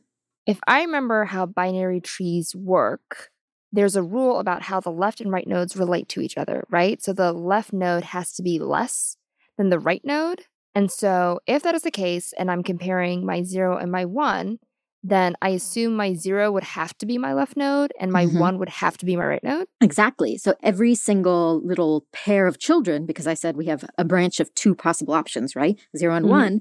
If 0.46 0.58
I 0.66 0.82
remember 0.82 1.24
how 1.26 1.46
binary 1.46 2.00
trees 2.00 2.54
work, 2.54 3.30
there's 3.74 3.96
a 3.96 4.02
rule 4.02 4.38
about 4.38 4.62
how 4.62 4.78
the 4.80 4.90
left 4.90 5.20
and 5.20 5.30
right 5.32 5.46
nodes 5.46 5.76
relate 5.76 6.08
to 6.10 6.20
each 6.20 6.38
other, 6.38 6.64
right? 6.70 7.02
So 7.02 7.12
the 7.12 7.32
left 7.32 7.72
node 7.72 8.04
has 8.04 8.32
to 8.34 8.42
be 8.42 8.58
less 8.58 9.16
than 9.58 9.68
the 9.70 9.78
right 9.80 10.04
node. 10.04 10.42
And 10.76 10.90
so 10.90 11.40
if 11.46 11.62
that 11.64 11.74
is 11.74 11.82
the 11.82 11.90
case, 11.90 12.32
and 12.38 12.50
I'm 12.50 12.62
comparing 12.62 13.26
my 13.26 13.42
zero 13.42 13.76
and 13.76 13.90
my 13.90 14.04
one, 14.04 14.58
then 15.02 15.36
I 15.42 15.50
assume 15.50 15.96
my 15.96 16.14
zero 16.14 16.50
would 16.52 16.62
have 16.64 16.96
to 16.98 17.06
be 17.06 17.18
my 17.18 17.34
left 17.34 17.56
node 17.56 17.92
and 18.00 18.10
my 18.12 18.26
Mhm. 18.26 18.38
one 18.38 18.58
would 18.58 18.70
have 18.70 18.96
to 18.98 19.06
be 19.06 19.16
my 19.16 19.26
right 19.26 19.44
node. 19.44 19.66
Exactly. 19.80 20.38
So 20.38 20.54
every 20.62 20.94
single 20.94 21.60
little 21.64 22.06
pair 22.12 22.46
of 22.46 22.58
children, 22.58 23.06
because 23.06 23.26
I 23.26 23.34
said 23.34 23.56
we 23.56 23.66
have 23.66 23.84
a 23.98 24.04
branch 24.04 24.40
of 24.40 24.54
two 24.54 24.74
possible 24.74 25.14
options, 25.14 25.54
right? 25.54 25.78
0 25.96 26.14
and 26.14 26.26
Mhm. 26.26 26.30
one. 26.30 26.60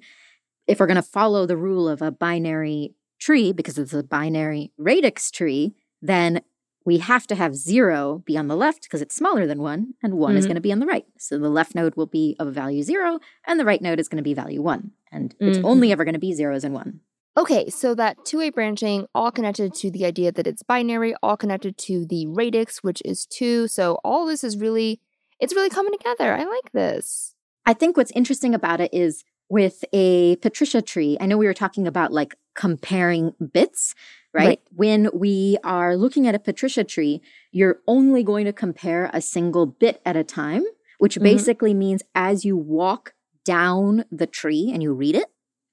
If 0.67 0.79
we're 0.79 0.87
going 0.87 0.95
to 0.95 1.01
follow 1.19 1.45
the 1.45 1.57
rule 1.57 1.87
of 1.87 2.01
a 2.01 2.11
binary 2.11 2.93
tree, 3.19 3.53
because 3.53 3.77
it's 3.77 3.93
a 3.93 4.03
binary 4.03 4.71
radix 4.77 5.31
tree, 5.31 5.73
then 6.01 6.41
we 6.85 6.97
have 6.97 7.25
to 7.27 7.35
have 7.35 7.55
zero 7.55 8.21
be 8.25 8.37
on 8.37 8.47
the 8.47 8.55
left 8.55 8.83
because 8.83 9.01
it's 9.01 9.15
smaller 9.15 9.45
than 9.47 9.61
one, 9.61 9.93
and 10.03 10.15
one 10.15 10.35
is 10.37 10.45
Mhm. 10.45 10.47
going 10.49 10.55
to 10.55 10.61
be 10.61 10.71
on 10.71 10.79
the 10.79 10.85
right. 10.85 11.05
So 11.17 11.37
the 11.37 11.49
left 11.49 11.75
node 11.75 11.95
will 11.95 12.05
be 12.07 12.35
of 12.39 12.53
value 12.53 12.83
zero, 12.83 13.19
and 13.47 13.59
the 13.59 13.65
right 13.65 13.81
node 13.81 13.99
is 13.99 14.09
going 14.09 14.17
to 14.17 14.23
be 14.23 14.33
value 14.33 14.61
one. 14.61 14.91
And 15.11 15.33
it's 15.39 15.57
Mhm. 15.59 15.65
only 15.65 15.91
ever 15.91 16.03
going 16.03 16.13
to 16.13 16.19
be 16.19 16.33
zeros 16.33 16.63
and 16.63 16.73
one. 16.73 16.99
Okay, 17.35 17.69
so 17.69 17.95
that 17.95 18.25
two 18.25 18.37
way 18.37 18.49
branching, 18.49 19.07
all 19.15 19.31
connected 19.31 19.73
to 19.75 19.89
the 19.89 20.05
idea 20.05 20.31
that 20.31 20.45
it's 20.45 20.61
binary, 20.61 21.15
all 21.23 21.35
connected 21.37 21.77
to 21.79 22.05
the 22.05 22.27
radix, 22.27 22.83
which 22.83 23.01
is 23.03 23.25
two. 23.25 23.67
So 23.67 23.99
all 24.03 24.25
this 24.25 24.43
is 24.43 24.57
really, 24.57 24.99
it's 25.39 25.55
really 25.55 25.69
coming 25.69 25.93
together. 25.93 26.33
I 26.35 26.43
like 26.43 26.71
this. 26.73 27.33
I 27.65 27.73
think 27.73 27.97
what's 27.97 28.11
interesting 28.11 28.53
about 28.53 28.81
it 28.81 28.93
is 28.93 29.23
with 29.49 29.83
a 29.93 30.35
Patricia 30.37 30.81
tree, 30.81 31.17
I 31.19 31.25
know 31.25 31.37
we 31.37 31.45
were 31.47 31.53
talking 31.53 31.87
about 31.87 32.11
like 32.11 32.35
comparing 32.55 33.33
bits, 33.51 33.95
right? 34.33 34.47
Right. 34.47 34.61
When 34.75 35.09
we 35.13 35.57
are 35.63 35.95
looking 35.95 36.27
at 36.27 36.35
a 36.35 36.39
Patricia 36.39 36.83
tree, 36.83 37.21
you're 37.51 37.79
only 37.87 38.23
going 38.23 38.45
to 38.45 38.53
compare 38.53 39.09
a 39.13 39.21
single 39.21 39.65
bit 39.65 40.01
at 40.05 40.15
a 40.15 40.23
time, 40.23 40.63
which 40.99 41.17
Mhm. 41.19 41.23
basically 41.23 41.73
means 41.73 42.01
as 42.15 42.43
you 42.45 42.57
walk 42.57 43.13
down 43.45 44.05
the 44.11 44.27
tree 44.27 44.71
and 44.73 44.81
you 44.81 44.93
read 44.93 45.15
it, 45.15 45.25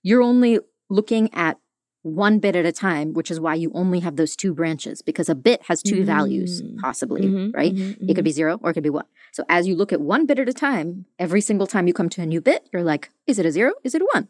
you're 0.02 0.22
only 0.22 0.58
looking 0.88 1.32
at 1.34 1.58
one 2.02 2.38
bit 2.38 2.56
at 2.56 2.64
a 2.64 2.72
time, 2.72 3.12
which 3.12 3.30
is 3.30 3.38
why 3.38 3.54
you 3.54 3.70
only 3.74 4.00
have 4.00 4.16
those 4.16 4.34
two 4.34 4.54
branches 4.54 5.02
because 5.02 5.28
a 5.28 5.34
bit 5.34 5.62
has 5.64 5.82
2 5.82 6.02
values, 6.02 6.62
Mm. 6.62 6.78
possibly, 6.78 7.20
Mhm, 7.22 7.54
right? 7.54 7.74
mhm, 7.74 8.08
It 8.08 8.14
could 8.14 8.22
mhm. 8.22 8.24
be 8.24 8.30
zero 8.32 8.58
or 8.62 8.70
it 8.70 8.74
could 8.74 8.82
be 8.82 8.88
one. 8.90 9.04
So 9.32 9.44
as 9.50 9.68
you 9.68 9.76
look 9.76 9.92
at 9.92 10.00
one 10.00 10.24
bit 10.24 10.38
at 10.38 10.48
a 10.48 10.52
time, 10.54 11.04
every 11.18 11.42
single 11.42 11.66
time 11.66 11.86
you 11.86 11.92
come 11.92 12.08
to 12.08 12.22
a 12.22 12.26
new 12.26 12.40
bit, 12.40 12.66
you're 12.72 12.82
like, 12.82 13.10
is 13.26 13.38
it 13.38 13.44
a 13.46 13.52
zero? 13.52 13.72
Is 13.84 13.94
it 13.94 14.00
a 14.02 14.08
one? 14.14 14.28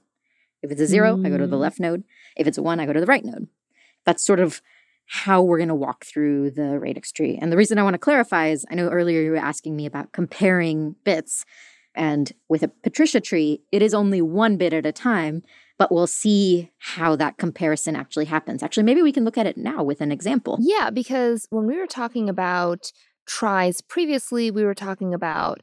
If 0.62 0.70
it's 0.72 0.80
a 0.80 0.86
zero, 0.86 1.20
I 1.24 1.30
go 1.30 1.38
to 1.38 1.46
the 1.46 1.56
Mm. 1.56 1.60
left 1.60 1.78
node. 1.80 2.02
If 2.36 2.46
it's 2.48 2.58
a 2.58 2.62
one, 2.62 2.80
I 2.80 2.86
go 2.86 2.92
to 2.92 3.00
the 3.00 3.06
right 3.06 3.24
node. 3.24 3.46
That's 4.06 4.24
sort 4.24 4.40
of 4.40 4.62
how 5.06 5.42
we're 5.42 5.58
going 5.58 5.68
to 5.68 5.74
walk 5.74 6.04
through 6.04 6.52
the 6.52 6.78
radix 6.78 7.10
tree. 7.10 7.36
And 7.40 7.50
the 7.50 7.56
reason 7.56 7.78
I 7.78 7.82
want 7.82 7.94
to 7.94 7.98
clarify 7.98 8.48
is 8.48 8.64
I 8.70 8.76
know 8.76 8.88
earlier 8.88 9.20
you 9.20 9.32
were 9.32 9.36
asking 9.36 9.74
me 9.74 9.84
about 9.84 10.12
comparing 10.12 10.94
bits. 11.04 11.44
And 11.96 12.32
with 12.48 12.62
a 12.62 12.68
Patricia 12.68 13.20
tree, 13.20 13.60
it 13.72 13.82
is 13.82 13.92
only 13.92 14.22
one 14.22 14.56
bit 14.56 14.72
at 14.72 14.86
a 14.86 14.92
time, 14.92 15.42
but 15.78 15.90
we'll 15.90 16.06
see 16.06 16.70
how 16.78 17.16
that 17.16 17.38
comparison 17.38 17.96
actually 17.96 18.26
happens. 18.26 18.62
Actually, 18.62 18.84
maybe 18.84 19.02
we 19.02 19.10
can 19.10 19.24
look 19.24 19.36
at 19.36 19.46
it 19.46 19.56
now 19.56 19.82
with 19.82 20.00
an 20.00 20.12
example. 20.12 20.58
Yeah, 20.60 20.90
because 20.90 21.48
when 21.50 21.66
we 21.66 21.76
were 21.76 21.88
talking 21.88 22.28
about 22.28 22.92
tries 23.26 23.80
previously, 23.80 24.50
we 24.50 24.64
were 24.64 24.74
talking 24.74 25.12
about 25.12 25.60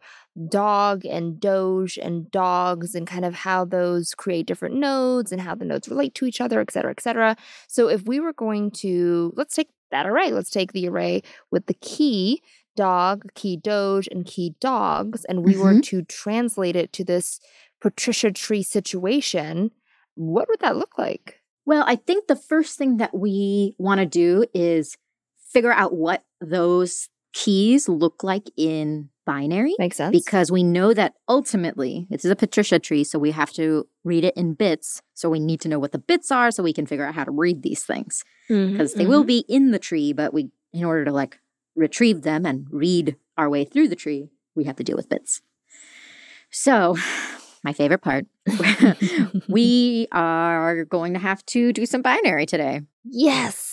dog 0.49 1.05
and 1.05 1.39
doge 1.39 1.97
and 1.97 2.29
dogs 2.31 2.93
and 2.93 3.07
kind 3.07 3.25
of 3.25 3.33
how 3.33 3.65
those 3.65 4.13
create 4.13 4.45
different 4.45 4.75
nodes 4.75 5.31
and 5.31 5.41
how 5.41 5.55
the 5.55 5.65
nodes 5.65 5.89
relate 5.89 6.13
to 6.15 6.25
each 6.25 6.39
other, 6.39 6.61
et 6.61 6.71
cetera, 6.71 6.91
et 6.91 7.01
cetera. 7.01 7.35
So 7.67 7.87
if 7.89 8.05
we 8.05 8.19
were 8.19 8.33
going 8.33 8.71
to, 8.71 9.33
let's 9.35 9.55
take 9.55 9.69
that 9.91 10.05
array, 10.05 10.31
let's 10.31 10.49
take 10.49 10.73
the 10.73 10.87
array 10.87 11.23
with 11.49 11.65
the 11.65 11.73
key 11.73 12.41
dog, 12.75 13.33
key 13.33 13.57
doge, 13.57 14.07
and 14.11 14.25
key 14.25 14.55
dogs, 14.59 15.25
and 15.25 15.43
we 15.43 15.57
were 15.57 15.71
mm-hmm. 15.71 15.81
to 15.81 16.03
translate 16.03 16.75
it 16.75 16.93
to 16.93 17.03
this 17.03 17.39
Patricia 17.81 18.31
tree 18.31 18.63
situation, 18.63 19.71
what 20.15 20.47
would 20.49 20.59
that 20.59 20.77
look 20.77 20.97
like? 20.97 21.41
Well, 21.65 21.83
I 21.87 21.95
think 21.95 22.27
the 22.27 22.35
first 22.35 22.77
thing 22.77 22.97
that 22.97 23.15
we 23.15 23.75
want 23.77 23.99
to 23.99 24.05
do 24.05 24.45
is 24.53 24.97
figure 25.51 25.73
out 25.73 25.93
what 25.93 26.23
those 26.39 27.09
keys 27.37 27.87
look 27.87 28.23
like 28.23 28.49
in 28.57 29.09
binary. 29.23 29.75
Makes 29.77 29.97
sense. 29.97 30.11
Because 30.11 30.51
we 30.51 30.63
know 30.63 30.91
that 30.93 31.13
ultimately, 31.29 32.07
this 32.09 32.25
is 32.25 32.31
a 32.31 32.35
Patricia 32.35 32.79
tree, 32.79 33.03
so 33.03 33.19
we 33.19 33.29
have 33.29 33.51
to 33.53 33.87
read 34.03 34.23
it 34.23 34.35
in 34.35 34.55
bits. 34.55 35.03
So 35.13 35.29
we 35.29 35.39
need 35.39 35.61
to 35.61 35.69
know 35.69 35.77
what 35.77 35.91
the 35.91 35.99
bits 35.99 36.31
are 36.31 36.49
so 36.49 36.63
we 36.63 36.73
can 36.73 36.87
figure 36.87 37.05
out 37.05 37.13
how 37.13 37.25
to 37.25 37.31
read 37.31 37.61
these 37.61 37.83
things. 37.83 38.23
Because 38.47 38.95
they 38.95 39.05
will 39.05 39.23
mhm. 39.23 39.27
be 39.27 39.45
in 39.47 39.69
the 39.69 39.77
tree, 39.77 40.13
but 40.13 40.33
we, 40.33 40.49
in 40.73 40.83
order 40.83 41.05
to 41.05 41.11
like 41.11 41.37
retrieve 41.75 42.23
them 42.23 42.43
and 42.43 42.65
read 42.71 43.15
our 43.37 43.49
way 43.49 43.65
through 43.65 43.89
the 43.89 43.95
tree, 43.95 44.29
we 44.55 44.63
have 44.63 44.77
to 44.77 44.83
deal 44.83 44.95
with 44.95 45.09
bits. 45.09 45.41
So, 46.49 46.95
my 47.63 47.73
favorite 47.73 48.01
part 48.01 48.25
we 49.49 50.07
are 50.11 50.85
going 50.85 51.13
to 51.13 51.19
have 51.19 51.45
to 51.47 51.71
do 51.71 51.85
some 51.85 52.01
binary 52.01 52.47
today. 52.47 52.81
Yes. 53.03 53.66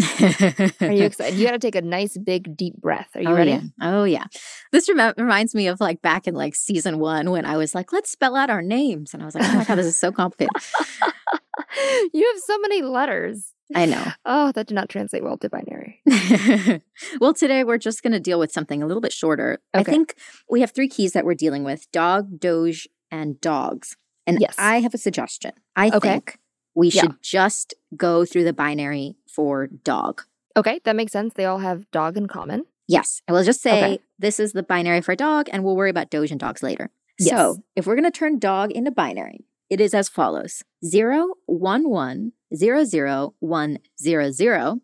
Are 0.00 0.92
you 0.92 1.04
excited? 1.04 1.38
You 1.38 1.46
got 1.46 1.52
to 1.52 1.58
take 1.58 1.74
a 1.74 1.82
nice 1.82 2.16
big 2.16 2.56
deep 2.56 2.76
breath. 2.76 3.08
Are 3.14 3.20
you 3.22 3.28
oh, 3.28 3.34
ready? 3.34 3.50
Yeah. 3.50 3.60
Oh 3.80 4.04
yeah. 4.04 4.24
This 4.72 4.88
rem- 4.88 5.14
reminds 5.16 5.54
me 5.54 5.66
of 5.66 5.80
like 5.80 6.00
back 6.02 6.26
in 6.26 6.34
like 6.34 6.54
season 6.54 6.98
one 6.98 7.30
when 7.30 7.44
I 7.44 7.56
was 7.56 7.74
like, 7.74 7.92
let's 7.92 8.10
spell 8.10 8.36
out 8.36 8.50
our 8.50 8.62
names, 8.62 9.12
and 9.12 9.22
I 9.22 9.26
was 9.26 9.34
like, 9.34 9.44
oh 9.44 9.54
my 9.54 9.64
god, 9.64 9.76
this 9.76 9.86
is 9.86 9.96
so 9.96 10.10
complicated. 10.12 10.50
you 12.12 12.30
have 12.32 12.42
so 12.42 12.58
many 12.60 12.82
letters. 12.82 13.52
I 13.74 13.86
know. 13.86 14.04
Oh, 14.26 14.52
that 14.52 14.66
did 14.66 14.74
not 14.74 14.90
translate 14.90 15.22
well 15.22 15.38
to 15.38 15.48
binary. 15.48 16.02
well, 17.20 17.32
today 17.32 17.64
we're 17.64 17.78
just 17.78 18.02
going 18.02 18.12
to 18.12 18.20
deal 18.20 18.38
with 18.38 18.52
something 18.52 18.82
a 18.82 18.86
little 18.86 19.00
bit 19.00 19.14
shorter. 19.14 19.60
I 19.72 19.82
think 19.82 20.14
we 20.50 20.60
have 20.60 20.72
three 20.72 20.88
keys 20.88 21.12
that 21.12 21.24
we're 21.24 21.34
dealing 21.34 21.64
with: 21.64 21.90
dog, 21.90 22.38
doge, 22.38 22.86
and 23.10 23.40
dogs. 23.40 23.96
And 24.26 24.38
Yes. 24.40 24.54
I 24.58 24.80
have 24.80 24.94
a 24.94 24.98
suggestion. 24.98 25.52
I 25.74 25.88
Okay. 25.88 25.98
think 26.00 26.38
we 26.74 26.88
Yeah. 26.88 27.02
should 27.02 27.22
just 27.22 27.74
go 27.96 28.24
through 28.24 28.44
the 28.44 28.52
binary 28.52 29.16
for 29.26 29.66
dog. 29.66 30.22
Okay, 30.56 30.80
that 30.84 30.96
makes 30.96 31.12
sense. 31.12 31.34
They 31.34 31.44
all 31.44 31.58
have 31.58 31.90
dog 31.90 32.16
in 32.16 32.26
common. 32.28 32.64
Yes, 32.88 33.22
I 33.28 33.32
will 33.32 33.44
just 33.44 33.62
say 33.62 33.78
Okay. 33.94 34.02
this 34.18 34.38
is 34.40 34.52
the 34.52 34.62
binary 34.62 35.00
for 35.00 35.14
dog, 35.14 35.48
and 35.52 35.64
we'll 35.64 35.76
worry 35.76 35.90
about 35.90 36.10
Doge 36.10 36.30
and 36.30 36.40
dogs 36.40 36.62
later. 36.62 36.90
Yes. 37.18 37.30
So, 37.30 37.62
if 37.76 37.86
we're 37.86 37.94
going 37.94 38.10
to 38.10 38.18
turn 38.18 38.38
dog 38.38 38.70
into 38.72 38.90
binary, 38.90 39.46
it 39.70 39.80
is 39.80 39.94
as 39.94 40.08
follows 40.08 40.62
0, 40.84 41.34
1, 41.46 41.88
1, 41.88 42.32
0, 42.54 42.84
0, 42.84 43.34
1, 43.38 43.78
0, 43.98 44.30
0, 44.30 44.80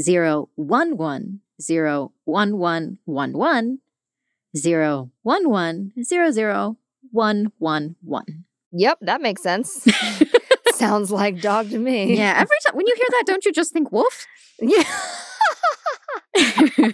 0, 0.00 0.48
1, 0.56 0.96
1, 0.96 1.40
0, 1.60 2.12
1, 2.24 2.58
1, 2.58 2.98
1, 3.04 3.32
1, 3.32 3.78
0, 4.56 5.10
1, 5.22 5.48
1, 5.48 5.92
0, 6.02 6.30
0, 6.30 6.76
1, 7.10 7.52
1, 7.58 7.96
1. 8.02 8.44
Yep, 8.72 8.98
that 9.02 9.20
makes 9.22 9.42
sense. 9.42 9.86
Sounds 10.82 11.10
like 11.12 11.40
dog 11.40 11.70
to 11.70 11.78
me. 11.78 12.16
Yeah, 12.16 12.34
every 12.36 12.56
time 12.66 12.74
when 12.74 12.86
you 12.88 12.94
hear 12.96 13.06
that, 13.10 13.22
don't 13.26 13.44
you 13.44 13.52
just 13.52 13.72
think 13.72 13.92
wolf? 13.92 14.26
Yeah. 14.60 14.82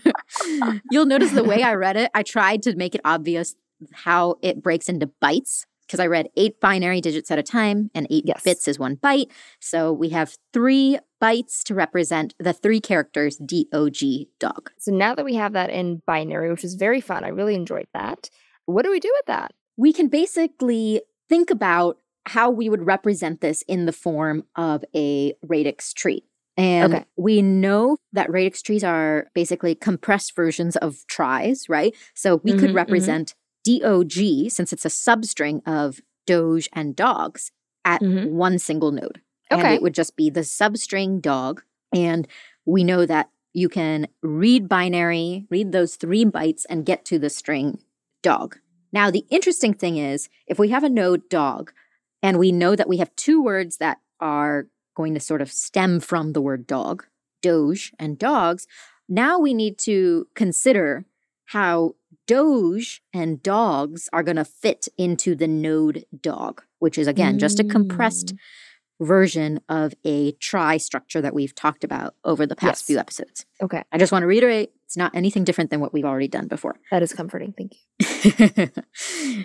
You'll 0.91 1.07
notice 1.07 1.31
the 1.33 1.43
way 1.45 1.63
I 1.63 1.73
read 1.75 1.97
it, 1.97 2.11
I 2.15 2.23
tried 2.23 2.63
to 2.65 2.77
make 2.77 2.95
it 2.95 3.01
obvious 3.05 3.55
how 3.93 4.37
it 4.43 4.63
breaks 4.63 4.89
into 4.91 5.11
bytes 5.23 5.65
because 5.87 6.01
I 6.01 6.07
read 6.07 6.29
eight 6.37 6.61
binary 6.61 7.01
digits 7.01 7.31
at 7.31 7.39
a 7.39 7.43
time 7.43 7.91
and 7.95 8.07
eight 8.11 8.25
Yes. 8.27 8.43
bits 8.43 8.69
is 8.69 8.79
one 8.79 8.97
byte. 8.97 9.31
So 9.61 9.91
we 9.91 10.11
have 10.11 10.37
three 10.53 10.99
bytes 11.23 11.63
to 11.65 11.75
represent 11.75 12.35
the 12.39 12.53
three 12.53 12.81
characters 12.81 13.37
D 13.39 13.69
O 13.73 13.89
G 13.89 14.29
dog. 14.39 14.71
so 14.79 14.93
now 14.93 15.15
that 15.15 15.25
we 15.25 15.37
have 15.37 15.55
that 15.55 15.71
in 15.71 16.03
binary, 16.07 16.51
which 16.51 16.65
is 16.65 16.75
very 16.75 17.01
fun, 17.01 17.25
I 17.25 17.29
really 17.29 17.55
enjoyed 17.55 17.89
that. 17.95 18.29
What 18.67 18.85
do 18.85 18.91
we 18.91 19.01
do 19.01 19.11
with 19.17 19.27
that? 19.27 19.53
We 19.79 19.93
can 19.95 20.09
basically 20.09 21.01
think 21.29 21.51
about 21.51 21.97
how 22.29 22.51
we 22.51 22.69
would 22.69 22.87
represent 22.87 23.41
this 23.41 23.63
in 23.63 23.87
the 23.87 23.93
form 23.93 24.45
of 24.57 24.85
a 24.95 25.35
radix 25.43 25.93
tree. 25.93 26.25
And 26.57 26.95
Okay. 26.95 27.05
we 27.17 27.41
know 27.41 27.99
that 28.13 28.31
radix 28.31 28.63
trees 28.63 28.83
are 28.83 29.29
basically 29.35 29.75
compressed 29.75 30.35
versions 30.35 30.77
of 30.77 31.07
tries, 31.07 31.69
right? 31.69 31.95
So 32.15 32.37
we 32.37 32.53
Mhm, 32.53 32.59
could 32.59 32.71
mhm. 32.71 32.75
represent 32.75 33.35
DOG, 33.65 34.51
since 34.51 34.73
it's 34.73 34.85
a 34.85 34.89
substring 34.89 35.63
of 35.67 36.01
Doge 36.27 36.69
and 36.73 36.95
dogs, 36.97 37.53
at 37.85 38.03
Mhm. 38.03 38.31
one 38.31 38.59
single 38.59 38.91
node. 38.93 39.21
And 39.51 39.73
it 39.73 39.81
would 39.83 39.95
just 39.95 40.15
be 40.17 40.29
the 40.31 40.41
substring 40.41 41.23
dog. 41.23 41.63
And 41.95 42.29
we 42.67 42.85
know 42.85 43.07
that 43.07 43.31
you 43.55 43.69
can 43.69 44.09
read 44.23 44.69
binary, 44.69 45.47
read 45.49 45.73
those 45.73 45.97
three 45.97 46.25
bytes, 46.25 46.67
and 46.69 46.85
get 46.85 47.05
to 47.07 47.19
the 47.19 47.31
string 47.31 47.79
dog. 48.23 48.59
Now, 48.93 49.11
the 49.11 49.25
interesting 49.31 49.73
thing 49.75 49.97
is 49.97 50.29
if 50.47 50.59
we 50.59 50.69
have 50.69 50.85
a 50.85 50.89
node 50.89 51.29
dog, 51.29 51.73
and 52.23 52.39
we 52.39 52.53
know 52.53 52.77
that 52.77 52.89
we 52.89 52.99
have 52.99 53.15
two 53.17 53.43
words 53.43 53.79
that 53.79 53.99
are 54.21 54.67
going 54.97 55.15
to 55.15 55.21
sort 55.21 55.41
of 55.43 55.53
stem 55.53 56.01
from 56.01 56.33
the 56.33 56.41
word 56.41 56.67
dog, 56.67 57.05
doge 57.43 57.93
and 57.99 58.19
dogs, 58.19 58.67
now 59.09 59.39
we 59.39 59.55
need 59.55 59.79
to 59.79 60.27
consider 60.35 61.07
how 61.47 61.95
doge 62.27 63.03
and 63.13 63.43
dogs 63.43 64.09
are 64.13 64.23
going 64.23 64.37
to 64.37 64.45
fit 64.45 64.87
into 64.99 65.35
the 65.35 65.49
node 65.49 66.05
dog, 66.21 66.63
which 66.79 66.99
is 66.99 67.07
again 67.07 67.39
just 67.39 67.59
a 67.59 67.65
compressed 67.65 68.35
mm. 68.35 69.07
version 69.07 69.61
of 69.69 69.95
a 70.05 70.33
trie 70.33 70.77
structure 70.77 71.23
that 71.23 71.35
we've 71.35 71.55
talked 71.55 71.85
about 71.85 72.15
over 72.25 72.45
the 72.45 72.57
past 72.57 72.83
Yes. 72.83 72.87
few 72.87 72.99
episodes. 72.99 73.47
Okay, 73.63 73.83
I 73.91 73.99
just 73.99 74.13
want 74.13 74.25
to 74.25 74.27
reiterate 74.27 74.73
it's 74.85 74.97
not 74.97 75.15
anything 75.15 75.45
different 75.45 75.71
than 75.71 75.81
what 75.81 75.93
we've 75.93 76.05
already 76.05 76.29
done 76.29 76.49
before. 76.49 76.77
that 76.91 77.03
is 77.03 77.13
comforting. 77.13 77.55
Thank 77.57 77.77
you. 77.79 78.69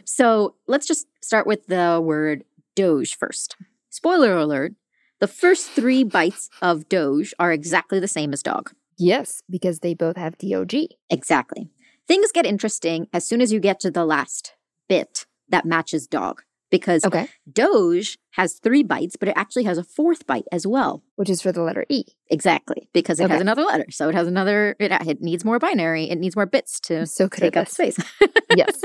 so 0.06 0.56
let's 0.68 0.86
just 0.86 1.08
start 1.22 1.48
with 1.48 1.68
the 1.68 2.02
word 2.04 2.44
Doge 2.76 3.16
first. 3.18 3.56
Spoiler 3.90 4.36
alert 4.38 4.74
the 5.20 5.28
first 5.28 5.68
three 5.70 6.04
bytes 6.04 6.50
of 6.62 6.90
Doge 6.90 7.34
are 7.40 7.54
exactly 7.54 8.00
the 8.00 8.08
same 8.10 8.34
as 8.34 8.44
dog. 8.44 8.72
Yes, 8.98 9.42
because 9.50 9.80
they 9.80 9.94
both 9.94 10.18
have 10.18 10.38
DOG. 10.38 10.74
Exactly. 11.10 11.70
Things 12.08 12.32
get 12.34 12.46
interesting 12.46 13.08
as 13.14 13.26
soon 13.26 13.40
as 13.40 13.54
you 13.54 13.60
get 13.62 13.80
to 13.82 13.92
the 13.92 14.04
last 14.06 14.54
bit 14.90 15.26
that 15.50 15.66
matches 15.66 16.08
dog. 16.08 16.42
Because 16.70 17.06
Okay, 17.06 17.30
Doge 17.52 18.18
has 18.32 18.56
three 18.56 18.84
bytes, 18.84 19.14
but 19.20 19.30
it 19.30 19.36
actually 19.38 19.64
has 19.64 19.78
a 19.78 19.84
fourth 19.84 20.26
byte 20.28 20.44
as 20.52 20.66
well. 20.68 21.04
which 21.16 21.30
is 21.30 21.42
for 21.42 21.52
the 21.52 21.62
letter 21.62 21.86
E. 21.88 22.04
Exactly, 22.30 22.90
because 22.94 23.20
it 23.20 23.30
has 23.30 23.40
another 23.40 23.62
letter. 23.62 23.86
So 23.92 24.10
it 24.10 24.16
has 24.16 24.28
another, 24.28 24.76
it, 24.80 24.92
it 25.08 25.22
needs 25.22 25.46
more 25.46 25.60
binary, 25.60 26.10
it 26.10 26.18
needs 26.18 26.36
more 26.36 26.48
bits 26.48 26.80
to 26.82 27.06
so 27.06 27.28
take 27.30 27.56
up 27.56 27.68
this. 27.68 27.74
space. 27.74 27.98
Yes. 28.58 28.82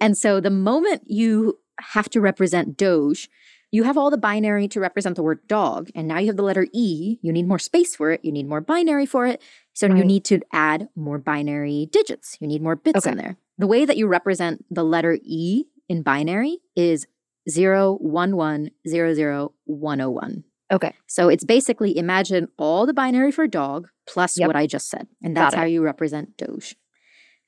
and 0.00 0.18
so 0.18 0.40
the 0.40 0.50
moment 0.50 1.02
you 1.06 1.58
have 1.78 2.08
to 2.10 2.20
represent 2.20 2.76
Doge, 2.76 3.28
you 3.70 3.82
have 3.84 3.98
all 3.98 4.10
the 4.10 4.16
binary 4.18 4.66
to 4.68 4.80
represent 4.80 5.16
the 5.16 5.22
word 5.22 5.46
dog. 5.46 5.90
And 5.94 6.08
now 6.08 6.18
you 6.18 6.28
have 6.28 6.36
the 6.36 6.42
letter 6.42 6.66
E. 6.72 7.18
You 7.22 7.32
need 7.32 7.46
more 7.46 7.58
space 7.58 7.94
for 7.94 8.10
it. 8.10 8.24
You 8.24 8.32
need 8.32 8.48
more 8.48 8.60
binary 8.62 9.04
for 9.06 9.26
it. 9.26 9.42
So 9.74 9.86
you 9.86 10.04
need 10.04 10.24
to 10.24 10.40
add 10.52 10.88
more 10.96 11.18
binary 11.18 11.86
digits. 11.92 12.36
You 12.40 12.48
need 12.48 12.62
more 12.62 12.76
bits 12.76 13.06
in 13.06 13.16
there. 13.16 13.36
The 13.58 13.66
way 13.66 13.84
that 13.84 13.96
you 13.96 14.06
represent 14.06 14.64
the 14.70 14.82
letter 14.84 15.18
E 15.22 15.64
in 15.88 16.02
binary 16.02 16.58
is 16.74 17.06
0, 17.48 17.94
1, 18.00 18.36
1, 18.36 18.70
0, 18.88 19.14
0, 19.14 19.52
101. 19.64 20.44
Okay. 20.70 20.94
So 21.06 21.28
it's 21.28 21.44
basically 21.44 21.96
imagine 21.96 22.48
all 22.58 22.86
the 22.86 22.92
binary 22.94 23.32
for 23.32 23.46
dog 23.46 23.88
plus 24.06 24.38
Yep. 24.38 24.46
what 24.48 24.56
I 24.56 24.66
just 24.66 24.88
said. 24.88 25.06
And 25.22 25.36
that's 25.36 25.54
how 25.54 25.64
you 25.64 25.82
represent 25.82 26.36
Doge. 26.36 26.76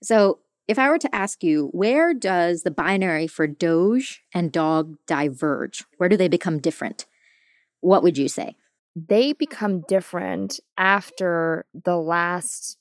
So 0.02 0.38
if 0.70 0.78
I 0.78 0.88
were 0.88 0.98
to 0.98 1.12
ask 1.14 1.42
you, 1.42 1.68
where 1.72 2.14
does 2.14 2.62
the 2.62 2.70
binary 2.70 3.26
for 3.26 3.48
Doge 3.48 4.22
and 4.32 4.52
dog 4.52 4.94
diverge? 5.06 5.84
Where 5.98 6.08
do 6.08 6.16
they 6.16 6.28
become 6.28 6.58
different? 6.60 7.06
what 7.82 8.02
would 8.02 8.18
you 8.18 8.28
say? 8.28 8.54
They 8.94 9.32
become 9.32 9.84
different 9.88 10.60
after 10.76 11.64
the 11.72 11.96
last 11.96 12.76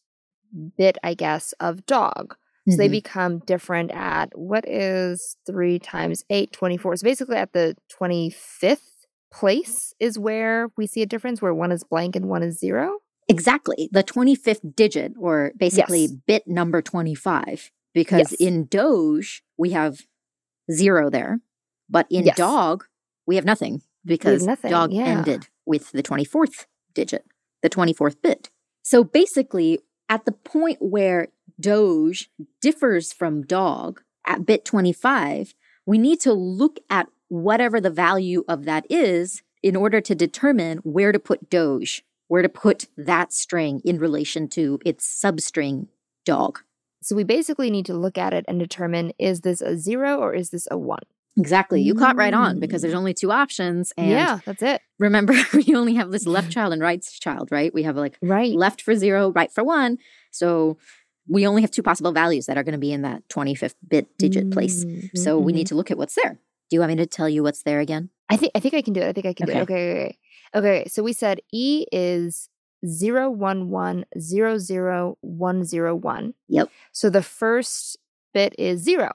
bit, 0.77 0.97
I 1.03 1.13
guess, 1.13 1.53
of 1.61 1.85
dog. 1.85 2.35
So 2.69 2.75
they 2.77 2.89
Mhm. 2.89 2.91
become 2.91 3.39
different 3.39 3.91
at 3.91 4.37
what 4.37 4.67
is 4.67 5.37
3 5.45 5.79
times 5.79 6.25
8, 6.29 6.51
24. 6.51 6.97
So 6.97 7.05
basically 7.05 7.37
at 7.37 7.53
the 7.53 7.77
25th 7.87 9.05
place 9.31 9.93
is 10.01 10.19
where 10.19 10.69
we 10.77 10.85
see 10.85 11.01
a 11.01 11.05
difference 11.05 11.41
where 11.41 11.53
one 11.53 11.71
is 11.71 11.83
blank 11.85 12.15
and 12.17 12.27
one 12.27 12.43
is 12.43 12.59
zero. 12.59 12.99
Exactly. 13.29 13.87
The 13.93 14.03
25th 14.03 14.75
digit, 14.75 15.13
or 15.17 15.53
basically 15.57 16.01
Yes. 16.01 16.11
bit 16.27 16.47
number 16.47 16.81
25, 16.81 17.71
because 17.93 18.31
Yes. 18.31 18.41
in 18.41 18.65
Doge, 18.65 19.43
we 19.57 19.71
have 19.71 20.05
zero 20.71 21.09
there. 21.09 21.41
But 21.89 22.07
in 22.09 22.25
Yes. 22.25 22.37
dog, 22.37 22.85
we 23.25 23.35
have 23.35 23.45
nothing 23.45 23.81
because 24.05 24.45
nothing, 24.45 24.71
dog 24.71 24.91
yeah. 24.93 25.05
ended 25.05 25.47
with 25.65 25.91
the 25.91 26.03
24th 26.03 26.67
digit, 26.93 27.25
the 27.61 27.69
24th 27.69 28.21
bit. 28.21 28.49
So 28.81 29.03
basically, 29.03 29.79
at 30.07 30.25
the 30.25 30.31
point 30.31 30.77
where 30.81 31.27
Doge 31.59 32.29
differs 32.61 33.11
from 33.13 33.43
dog 33.43 34.01
at 34.25 34.45
bit 34.45 34.65
25, 34.65 35.53
we 35.85 35.97
need 35.97 36.19
to 36.21 36.33
look 36.33 36.79
at 36.89 37.07
whatever 37.27 37.79
the 37.79 37.89
value 37.89 38.43
of 38.47 38.65
that 38.65 38.85
is 38.89 39.43
in 39.61 39.75
order 39.75 40.01
to 40.01 40.15
determine 40.15 40.77
where 40.79 41.11
to 41.11 41.19
put 41.19 41.49
Doge, 41.49 42.03
where 42.27 42.41
to 42.41 42.49
put 42.49 42.87
that 42.97 43.33
string 43.33 43.81
in 43.83 43.99
relation 43.99 44.47
to 44.49 44.79
its 44.85 45.05
substring 45.05 45.87
dog. 46.25 46.59
So 47.01 47.15
we 47.15 47.23
basically 47.23 47.69
need 47.69 47.85
to 47.87 47.93
look 47.93 48.17
at 48.17 48.33
it 48.33 48.45
and 48.47 48.59
determine 48.59 49.13
is 49.17 49.41
this 49.41 49.61
a 49.61 49.77
zero 49.77 50.17
or 50.17 50.33
is 50.33 50.49
this 50.49 50.67
a 50.71 50.77
one? 50.77 51.03
Exactly. 51.37 51.81
You 51.81 51.93
caught 51.93 52.17
right 52.17 52.33
on 52.33 52.59
because 52.59 52.79
Mm. 52.79 52.83
there's 52.83 52.93
only 52.95 53.13
two 53.13 53.31
options. 53.31 53.93
And 53.97 54.09
yeah, 54.09 54.39
that's 54.45 54.61
it. 54.61 54.81
remember, 54.99 55.33
we 55.53 55.73
only 55.75 55.93
have 55.95 56.11
this 56.11 56.25
left 56.25 56.51
child 56.55 56.73
and 56.73 56.81
right 56.81 57.01
child, 57.19 57.49
right? 57.51 57.73
We 57.73 57.83
have 57.83 57.95
like 57.95 58.17
Right. 58.21 58.53
left 58.53 58.81
for 58.81 58.95
zero, 58.95 59.31
right 59.31 59.51
for 59.51 59.63
one. 59.63 59.97
So 60.31 60.77
we 61.27 61.47
only 61.47 61.61
have 61.61 61.71
two 61.71 61.83
possible 61.83 62.11
values 62.11 62.47
that 62.47 62.57
are 62.57 62.63
going 62.63 62.73
to 62.73 62.79
be 62.79 62.91
in 62.91 63.03
that 63.03 63.23
25th 63.29 63.75
bit 63.87 64.07
digit 64.17 64.51
place. 64.51 64.83
Mhm, 64.85 65.17
So 65.17 65.39
we 65.39 65.53
need 65.53 65.67
to 65.67 65.75
look 65.75 65.91
at 65.91 65.97
what's 65.97 66.15
there. 66.15 66.39
Do 66.69 66.75
you 66.75 66.79
want 66.81 66.89
me 66.91 66.95
to 66.97 67.05
tell 67.05 67.29
you 67.29 67.43
what's 67.43 67.63
there 67.63 67.79
again? 67.79 68.09
I 68.29 68.35
think 68.35 68.51
I 68.55 68.59
think 68.59 68.73
I 68.73 68.81
can 68.81 68.93
do 68.93 69.01
it. 69.01 69.07
I 69.07 69.13
think 69.13 69.25
I 69.25 69.33
can 69.33 69.45
do 69.45 69.53
it. 69.53 69.61
Okay, 69.61 69.61
okay, 69.61 69.91
okay. 70.01 70.17
Okay, 70.55 70.89
so 70.89 71.01
we 71.03 71.13
said 71.13 71.39
E 71.53 71.85
is 71.91 72.49
zero 72.85 73.29
one 73.29 73.69
one 73.69 74.05
zero 74.19 74.57
zero 74.57 75.17
one 75.21 75.63
zero 75.63 75.95
one. 75.95 76.33
Yep. 76.47 76.69
So 76.91 77.09
the 77.09 77.23
first 77.23 77.97
bit 78.33 78.55
is 78.57 78.81
zero. 78.81 79.11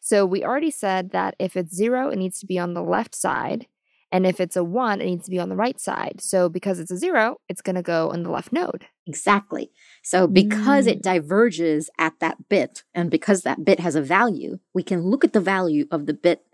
So 0.00 0.24
we 0.24 0.44
already 0.44 0.70
said 0.70 1.10
that 1.10 1.34
if 1.38 1.56
it's 1.56 1.74
zero, 1.74 2.10
it 2.10 2.16
needs 2.16 2.38
to 2.40 2.46
be 2.46 2.58
on 2.58 2.74
the 2.74 2.82
left 2.82 3.14
side. 3.14 3.66
And 4.12 4.24
if 4.24 4.40
it's 4.40 4.54
a 4.56 4.62
one, 4.62 5.00
it 5.00 5.06
needs 5.06 5.24
to 5.24 5.30
be 5.32 5.40
on 5.40 5.48
the 5.48 5.56
right 5.56 5.80
side. 5.80 6.20
So 6.20 6.48
because 6.48 6.78
it's 6.78 6.92
a 6.92 6.96
zero, 6.96 7.38
it's 7.48 7.60
going 7.60 7.74
to 7.74 7.82
go 7.82 8.10
on 8.10 8.22
the 8.22 8.30
left 8.30 8.52
node. 8.52 8.86
Exactly. 9.04 9.70
So 10.04 10.28
because 10.28 10.86
Mm. 10.86 10.92
it 10.92 11.02
diverges 11.02 11.90
at 11.98 12.14
that 12.20 12.48
bit 12.48 12.84
and 12.94 13.10
because 13.10 13.42
that 13.42 13.64
bit 13.64 13.80
has 13.80 13.96
a 13.96 14.00
value, 14.02 14.60
we 14.72 14.84
can 14.84 15.02
look 15.02 15.24
at 15.24 15.32
the 15.32 15.40
value 15.40 15.86
of 15.90 16.06
the 16.06 16.14
bit 16.14 16.46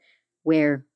where 0.44 0.86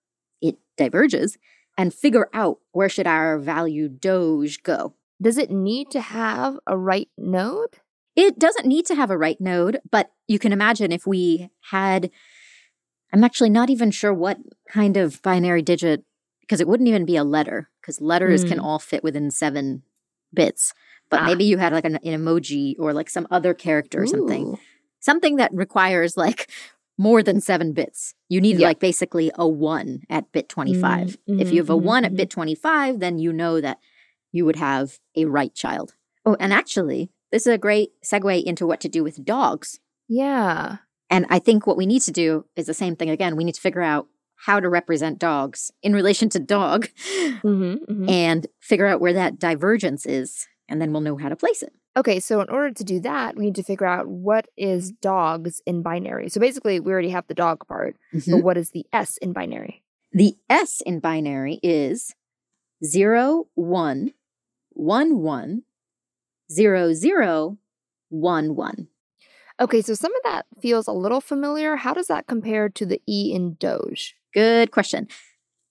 it 0.41 0.57
diverges 0.79 1.37
and 1.77 1.93
figure 1.93 2.31
out 2.33 2.59
where 2.73 2.89
should 2.89 3.07
our 3.07 3.39
value 3.39 3.89
doge 3.89 4.63
go. 4.63 4.95
Does 5.21 5.39
it 5.39 5.51
need 5.51 5.91
to 5.93 6.01
have 6.01 6.59
a 6.67 6.77
right 6.77 7.09
node? 7.17 7.77
It 8.15 8.39
doesn't 8.39 8.67
need 8.67 8.87
to 8.87 8.95
have 8.95 9.11
a 9.11 9.19
right 9.19 9.41
node, 9.41 9.81
but 9.91 10.11
you 10.27 10.39
can 10.39 10.53
imagine 10.53 10.93
if 10.93 11.07
we 11.07 11.51
had 11.71 12.11
I'm 13.13 13.25
actually 13.25 13.51
not 13.51 13.71
even 13.71 13.91
sure 13.91 14.13
what 14.13 14.39
kind 14.69 14.97
of 14.97 15.23
binary 15.23 15.63
digit 15.63 16.05
because 16.41 16.61
it 16.61 16.69
wouldn't 16.69 16.89
even 16.89 17.05
be 17.05 17.17
a 17.17 17.25
letter 17.25 17.71
because 17.81 18.01
letters 18.01 18.45
can 18.45 18.59
Mm. 18.59 18.65
all 18.65 18.79
fit 18.79 19.03
within 19.03 19.31
7 19.31 19.83
bits. 20.35 20.75
But 21.09 21.21
Ah. 21.23 21.25
maybe 21.27 21.45
you 21.45 21.57
had 21.59 21.73
like 21.73 21.85
an, 21.85 21.97
an 21.97 22.01
emoji 22.21 22.75
or 22.79 22.93
like 22.93 23.09
some 23.09 23.27
other 23.31 23.55
character 23.55 24.03
or 24.03 24.07
something. 24.07 24.47
Ooh. 24.49 24.59
something 24.99 25.37
that 25.37 25.55
requires 25.55 26.17
like 26.17 26.51
more 26.99 27.23
than 27.23 27.41
seven 27.41 27.73
bits. 27.73 28.15
You 28.29 28.41
need 28.41 28.59
like 28.59 28.81
basically 28.81 29.31
a 29.37 29.47
one 29.47 30.01
at 30.11 30.33
bit 30.33 30.49
25. 30.49 31.17
Mm, 31.29 31.41
if 31.41 31.53
you 31.53 31.59
have 31.59 31.71
a 31.71 31.75
mhm, 31.77 31.83
one 31.83 32.05
at 32.05 32.17
bit 32.17 32.29
25, 32.29 32.99
then 32.99 33.19
you 33.19 33.33
know 33.33 33.61
that 33.61 33.79
you 34.37 34.45
would 34.45 34.57
have 34.57 34.99
a 35.17 35.25
right 35.25 35.55
child. 35.55 35.95
Oh, 36.25 36.37
and 36.39 36.53
actually, 36.53 37.11
this 37.33 37.47
is 37.47 37.53
a 37.55 37.59
great 37.59 37.91
segue 38.05 38.43
into 38.45 38.67
what 38.67 38.81
to 38.81 38.89
do 38.89 39.03
with 39.03 39.25
dogs. 39.25 39.81
Yeah. 40.09 40.77
And 41.09 41.25
I 41.31 41.39
think 41.39 41.67
what 41.67 41.77
we 41.77 41.87
need 41.87 42.03
to 42.03 42.13
do 42.13 42.45
is 42.57 42.67
the 42.67 42.75
same 42.75 42.97
thing 42.97 43.11
again. 43.11 43.37
We 43.37 43.45
need 43.45 43.55
to 43.55 43.61
figure 43.61 43.83
out 43.83 44.09
how 44.47 44.61
to 44.61 44.69
represent 44.69 45.19
dogs 45.19 45.71
in 45.83 45.93
relation 45.95 46.29
to 46.31 46.39
dog 46.39 46.89
Mm-hmm, 47.43 48.09
and 48.09 48.47
figure 48.61 48.87
out 48.87 49.01
where 49.01 49.13
that 49.15 49.39
divergence 49.39 50.05
is. 50.05 50.47
And 50.69 50.81
then 50.81 50.93
we'll 50.93 51.01
know 51.01 51.17
how 51.17 51.29
to 51.29 51.37
place 51.37 51.63
it. 51.63 51.73
Okay, 51.97 52.19
so 52.21 52.41
in 52.41 52.51
order 52.51 52.73
to 52.75 52.85
do 52.85 53.01
that, 53.01 53.37
we 53.37 53.45
need 53.47 53.55
to 53.55 53.63
figure 53.63 53.87
out 53.87 54.07
what 54.09 54.49
is 54.57 54.91
dogs 54.93 55.63
in 55.65 55.83
binary. 55.83 56.29
So 56.29 56.41
basically, 56.41 56.81
we 56.81 56.93
already 56.93 57.11
have 57.11 57.27
the 57.29 57.35
dog 57.35 57.67
part, 57.67 57.97
Mhm. 58.13 58.33
but 58.33 58.43
what 58.45 58.57
is 58.59 58.71
the 58.73 58.85
S 58.93 59.17
in 59.19 59.33
binary? 59.33 59.83
The 60.13 60.35
S 60.51 60.83
in 60.85 61.01
binary 61.01 61.59
is 61.63 62.15
0, 62.85 63.47
1, 63.55 64.13
1, 64.77 65.19
1, 65.19 65.63
0, 66.53 66.93
0, 66.93 67.59
1, 68.11 68.55
1. 68.57 68.89
Okay, 69.59 69.81
so 69.81 69.95
some 69.95 70.15
of 70.15 70.23
that 70.25 70.45
feels 70.61 70.87
a 70.87 70.93
little 70.93 71.21
familiar. 71.23 71.77
How 71.77 71.95
does 71.95 72.09
that 72.09 72.27
compare 72.27 72.69
to 72.69 72.85
the 72.85 73.01
E 73.09 73.33
in 73.35 73.55
Doge? 73.55 74.15
Good 74.35 74.71
question. 74.71 75.09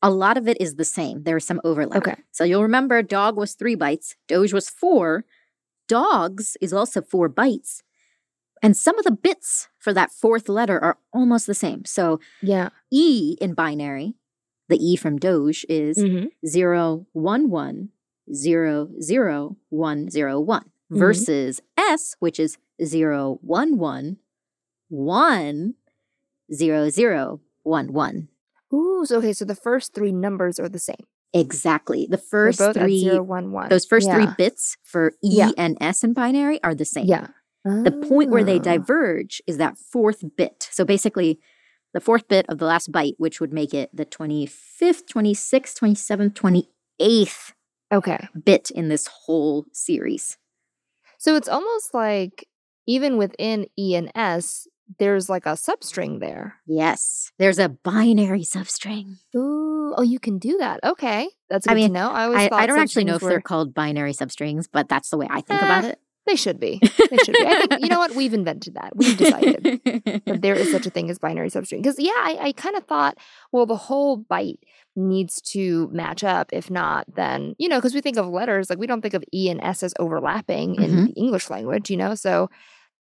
A 0.01 0.09
lot 0.09 0.37
of 0.37 0.47
it 0.47 0.59
is 0.59 0.75
the 0.75 0.83
same. 0.85 1.23
There 1.23 1.37
is 1.37 1.45
some 1.45 1.61
overlap. 1.63 1.97
Okay. 1.97 2.15
So 2.31 2.43
you'll 2.43 2.63
remember 2.63 3.01
dog 3.03 3.37
was 3.37 3.53
three 3.53 3.75
bytes, 3.75 4.15
Doge 4.27 4.53
was 4.53 4.69
four. 4.69 5.23
Dogs 5.87 6.57
is 6.61 6.73
also 6.73 7.01
four 7.01 7.29
bytes. 7.29 7.81
And 8.63 8.75
some 8.75 8.97
of 8.97 9.05
the 9.05 9.11
bits 9.11 9.69
for 9.77 9.93
that 9.93 10.11
fourth 10.11 10.49
letter 10.49 10.83
are 10.83 10.97
almost 11.13 11.45
the 11.45 11.53
same. 11.53 11.85
So 11.85 12.19
Yeah. 12.41 12.69
E 12.91 13.37
in 13.39 13.53
binary, 13.53 14.15
the 14.67 14.77
E 14.83 14.95
from 14.95 15.17
Doge 15.19 15.63
is 15.69 15.97
Mm-hmm. 15.99 16.25
zero 16.47 17.05
one 17.13 17.49
one 17.51 17.89
zero 18.33 18.89
zero 19.01 19.57
one 19.69 20.09
zero 20.09 20.39
one 20.39 20.69
versus 20.89 21.61
S, 21.77 22.15
which 22.19 22.39
is 22.39 22.57
zero 22.83 23.39
one 23.41 23.77
one 23.77 24.17
one 24.89 25.75
zero 26.53 26.89
zero 26.89 27.41
one 27.63 27.91
one. 27.93 28.29
Ooh, 28.73 29.03
so 29.05 29.17
okay, 29.17 29.33
so 29.33 29.45
the 29.45 29.55
first 29.55 29.93
three 29.93 30.11
numbers 30.11 30.59
are 30.59 30.69
the 30.69 30.79
same. 30.79 31.05
Exactly. 31.33 32.07
The 32.09 32.17
first 32.17 32.59
three, 32.59 32.95
at 32.97 33.11
zero, 33.11 33.23
one, 33.23 33.51
one. 33.51 33.69
those 33.69 33.85
first 33.85 34.09
three 34.09 34.27
bits 34.37 34.77
for 34.83 35.11
E 35.23 35.29
Yeah. 35.37 35.51
and 35.57 35.77
S 35.81 36.03
in 36.03 36.13
binary 36.13 36.63
are 36.63 36.73
the 36.75 36.85
same. 36.85 37.05
Yeah. 37.07 37.27
The 37.65 37.91
point 38.07 38.29
where 38.29 38.43
they 38.43 38.57
Ah. 38.59 38.63
diverge 38.77 39.41
is 39.47 39.57
that 39.57 39.77
fourth 39.77 40.23
bit. 40.37 40.69
So 40.71 40.85
basically, 40.85 41.39
the 41.93 41.99
fourth 41.99 42.27
bit 42.27 42.45
of 42.47 42.59
the 42.59 42.65
last 42.65 42.91
byte, 42.91 43.15
which 43.17 43.41
would 43.41 43.51
make 43.51 43.73
it 43.73 43.89
the 43.93 44.05
25th, 44.05 45.05
26th, 45.07 45.73
27th, 45.75 46.33
28th 46.35 47.53
Okay. 47.95 48.27
bit 48.43 48.69
in 48.71 48.89
this 48.89 49.07
whole 49.07 49.65
series. 49.71 50.37
So 51.17 51.35
it's 51.35 51.47
almost 51.47 51.93
like 51.93 52.47
even 52.87 53.17
within 53.17 53.67
E 53.77 53.95
and 53.95 54.11
S, 54.15 54.67
there's 54.99 55.29
like 55.29 55.45
a 55.45 55.53
substring 55.53 56.19
there. 56.19 56.55
Yes, 56.67 57.31
there's 57.39 57.57
a 57.57 57.69
binary 57.69 58.43
substring. 58.43 59.17
Ooh, 59.35 59.93
oh, 59.97 60.03
you 60.03 60.19
can 60.19 60.37
do 60.37 60.57
that. 60.59 60.81
Okay, 60.83 61.27
that's 61.49 61.67
I 61.67 61.71
good 61.71 61.75
mean, 61.75 61.87
to 61.89 61.93
know. 61.93 62.09
I 62.11 62.23
always 62.25 62.49
I, 62.51 62.63
I 62.63 62.65
don't 62.67 62.79
actually 62.79 63.05
know 63.05 63.15
if 63.15 63.21
they're 63.21 63.41
called 63.41 63.73
binary 63.73 64.13
substrings, 64.13 64.67
but 64.71 64.87
that's 64.89 65.09
the 65.09 65.17
way 65.17 65.27
I 65.29 65.41
think 65.41 65.61
about 65.61 65.85
Eh, 65.85 65.89
it. 65.89 65.99
They 66.25 66.35
should 66.35 66.59
be. 66.59 66.79
They 66.81 67.17
should 67.17 67.35
be. 67.35 67.45
I 67.45 67.65
think 67.67 67.81
you 67.83 67.87
know 67.89 67.99
what 67.99 68.15
we've 68.15 68.33
invented 68.33 68.73
that. 68.75 68.95
We've 68.95 69.15
decided 69.17 69.61
that 70.25 70.39
there 70.41 70.55
is 70.55 70.71
such 70.71 70.85
a 70.85 70.89
thing 70.89 71.09
as 71.11 71.19
binary 71.19 71.49
substring. 71.49 71.77
Because 71.83 71.99
yeah, 71.99 72.11
I, 72.15 72.37
I 72.41 72.51
kind 72.53 72.75
of 72.75 72.85
thought, 72.85 73.17
well, 73.51 73.65
the 73.67 73.75
whole 73.75 74.17
byte 74.23 74.57
needs 74.95 75.39
to 75.53 75.87
match 75.91 76.23
up. 76.23 76.49
If 76.51 76.71
not, 76.71 77.05
then 77.15 77.55
you 77.59 77.69
know, 77.69 77.77
because 77.77 77.93
we 77.93 78.01
think 78.01 78.17
of 78.17 78.27
letters 78.27 78.69
like 78.69 78.79
we 78.79 78.87
don't 78.87 79.01
think 79.01 79.13
of 79.13 79.23
E 79.33 79.49
and 79.49 79.61
S 79.61 79.83
as 79.83 79.93
overlapping 79.99 80.75
in 80.75 80.91
Mhm. 80.91 81.05
the 81.07 81.13
English 81.13 81.49
language. 81.49 81.89
You 81.91 81.97
know, 81.97 82.15
so 82.15 82.49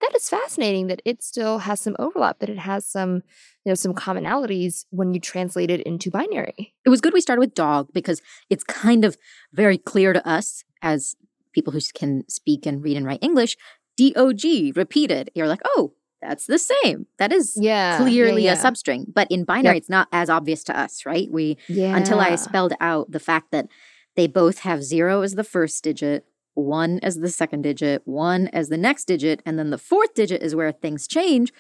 that 0.01 0.11
is 0.15 0.29
fascinating 0.29 0.89
that 0.89 1.01
it 1.07 1.23
still 1.23 1.61
has 1.61 1.81
some 1.81 1.97
overlap. 1.99 2.41
That 2.41 2.51
it 2.51 2.59
has 2.59 2.85
some 2.87 3.23
you 3.65 3.71
know 3.71 3.75
some 3.75 3.95
commonalities 3.95 4.85
when 4.91 5.15
you 5.15 5.21
translate 5.21 5.71
it 5.71 5.81
into 5.83 6.11
binary. 6.11 6.75
it 6.85 6.91
was 6.91 7.01
good 7.01 7.15
we 7.15 7.21
started 7.23 7.41
with 7.41 7.55
dog 7.55 7.89
because 7.95 8.21
it's 8.51 8.65
kind 8.65 9.05
of 9.07 9.17
very 9.55 9.79
clear 9.79 10.13
to 10.13 10.29
us 10.29 10.63
as 10.83 11.17
people 11.55 11.73
who 11.73 11.81
can 11.95 12.29
speak 12.29 12.67
and 12.67 12.83
read 12.83 12.97
and 12.97 13.07
write 13.07 13.23
English. 13.23 13.57
D-O-G 13.97 14.73
repeated. 14.75 15.31
You're 15.35 15.49
like, 15.49 15.63
oh, 15.65 15.95
that's 16.21 16.47
the 16.47 16.59
same. 16.59 17.07
That 17.19 17.33
is 17.33 17.57
Yeah, 17.59 17.99
clearly 17.99 18.45
yeah, 18.45 18.55
a 18.55 18.57
substring. 18.57 19.07
But 19.13 19.29
in 19.31 19.45
binary, 19.45 19.79
it's 19.79 19.91
not 19.91 20.09
as 20.11 20.31
obvious 20.31 20.65
to 20.65 20.79
us, 20.79 21.07
right? 21.07 21.29
We 21.31 21.59
yeah. 21.69 21.97
until 21.97 22.21
I 22.21 22.35
spelled 22.37 22.73
out 22.81 23.11
the 23.11 23.21
fact 23.21 23.51
that 23.53 23.69
they 24.17 24.27
both 24.27 24.61
have 24.61 24.83
zero 24.83 25.23
as 25.23 25.35
the 25.35 25.45
first 25.45 25.83
digit, 25.85 26.25
one 26.55 26.99
as 27.03 27.17
the 27.17 27.29
second 27.29 27.63
digit, 27.63 28.03
one 28.05 28.49
as 28.49 28.69
the 28.69 28.77
next 28.77 29.07
digit, 29.07 29.43
and 29.45 29.59
then 29.59 29.71
the 29.71 29.79
fourth 29.79 30.15
digit 30.15 30.43
is 30.43 30.55
where 30.55 30.73
things 30.73 31.07
change. 31.07 31.53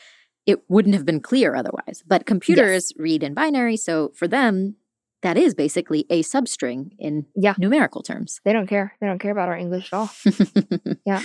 It 0.46 0.62
wouldn't 0.68 0.94
have 0.94 1.06
been 1.06 1.20
clear 1.20 1.54
otherwise. 1.54 2.02
But 2.06 2.26
computers 2.26 2.92
read 2.96 3.22
in 3.22 3.34
binary, 3.34 3.76
so 3.76 4.12
for 4.14 4.28
them, 4.28 4.76
that 5.24 5.36
is 5.36 5.54
basically 5.54 6.06
a 6.10 6.22
substring 6.22 6.90
in 6.98 7.26
Yeah. 7.34 7.54
numerical 7.58 8.02
terms. 8.02 8.40
They 8.44 8.52
don't 8.52 8.68
care. 8.68 8.94
They 9.00 9.06
don't 9.08 9.18
care 9.18 9.32
about 9.32 9.48
our 9.48 9.56
English 9.56 9.92
at 9.92 9.96
all. 9.96 10.10
Yeah. 11.04 11.22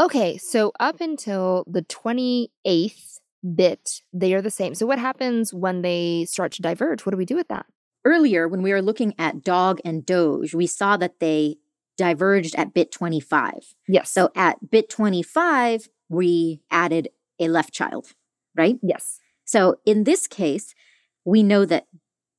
Okay, 0.00 0.38
so 0.38 0.72
up 0.80 1.00
until 1.00 1.64
the 1.66 1.82
28th 1.82 3.18
bit, 3.54 4.00
they 4.12 4.32
are 4.34 4.40
the 4.42 4.50
same. 4.50 4.74
So 4.74 4.86
what 4.86 4.98
happens 4.98 5.52
when 5.52 5.82
they 5.82 6.24
start 6.28 6.52
to 6.52 6.62
diverge? 6.62 7.04
What 7.04 7.10
do 7.10 7.16
we 7.18 7.24
do 7.26 7.36
with 7.36 7.48
that? 7.48 7.66
Earlier, 8.04 8.48
when 8.48 8.62
we 8.62 8.72
were 8.72 8.82
looking 8.82 9.14
at 9.18 9.42
dog 9.44 9.80
and 9.84 10.04
doge, 10.04 10.54
we 10.54 10.66
saw 10.66 10.96
that 10.96 11.20
they 11.20 11.56
diverged 11.96 12.54
at 12.56 12.72
bit 12.74 12.90
25. 12.90 13.74
Yes. 13.86 14.10
So 14.10 14.30
at 14.34 14.70
bit 14.70 14.88
25, 14.88 15.88
we 16.08 16.62
added 16.70 17.08
a 17.38 17.48
left 17.48 17.72
child, 17.72 18.12
right? 18.56 18.76
yes. 18.82 19.18
So 19.44 19.76
in 19.84 20.04
this 20.04 20.26
case, 20.26 20.74
we 21.24 21.42
know 21.42 21.64
that 21.66 21.86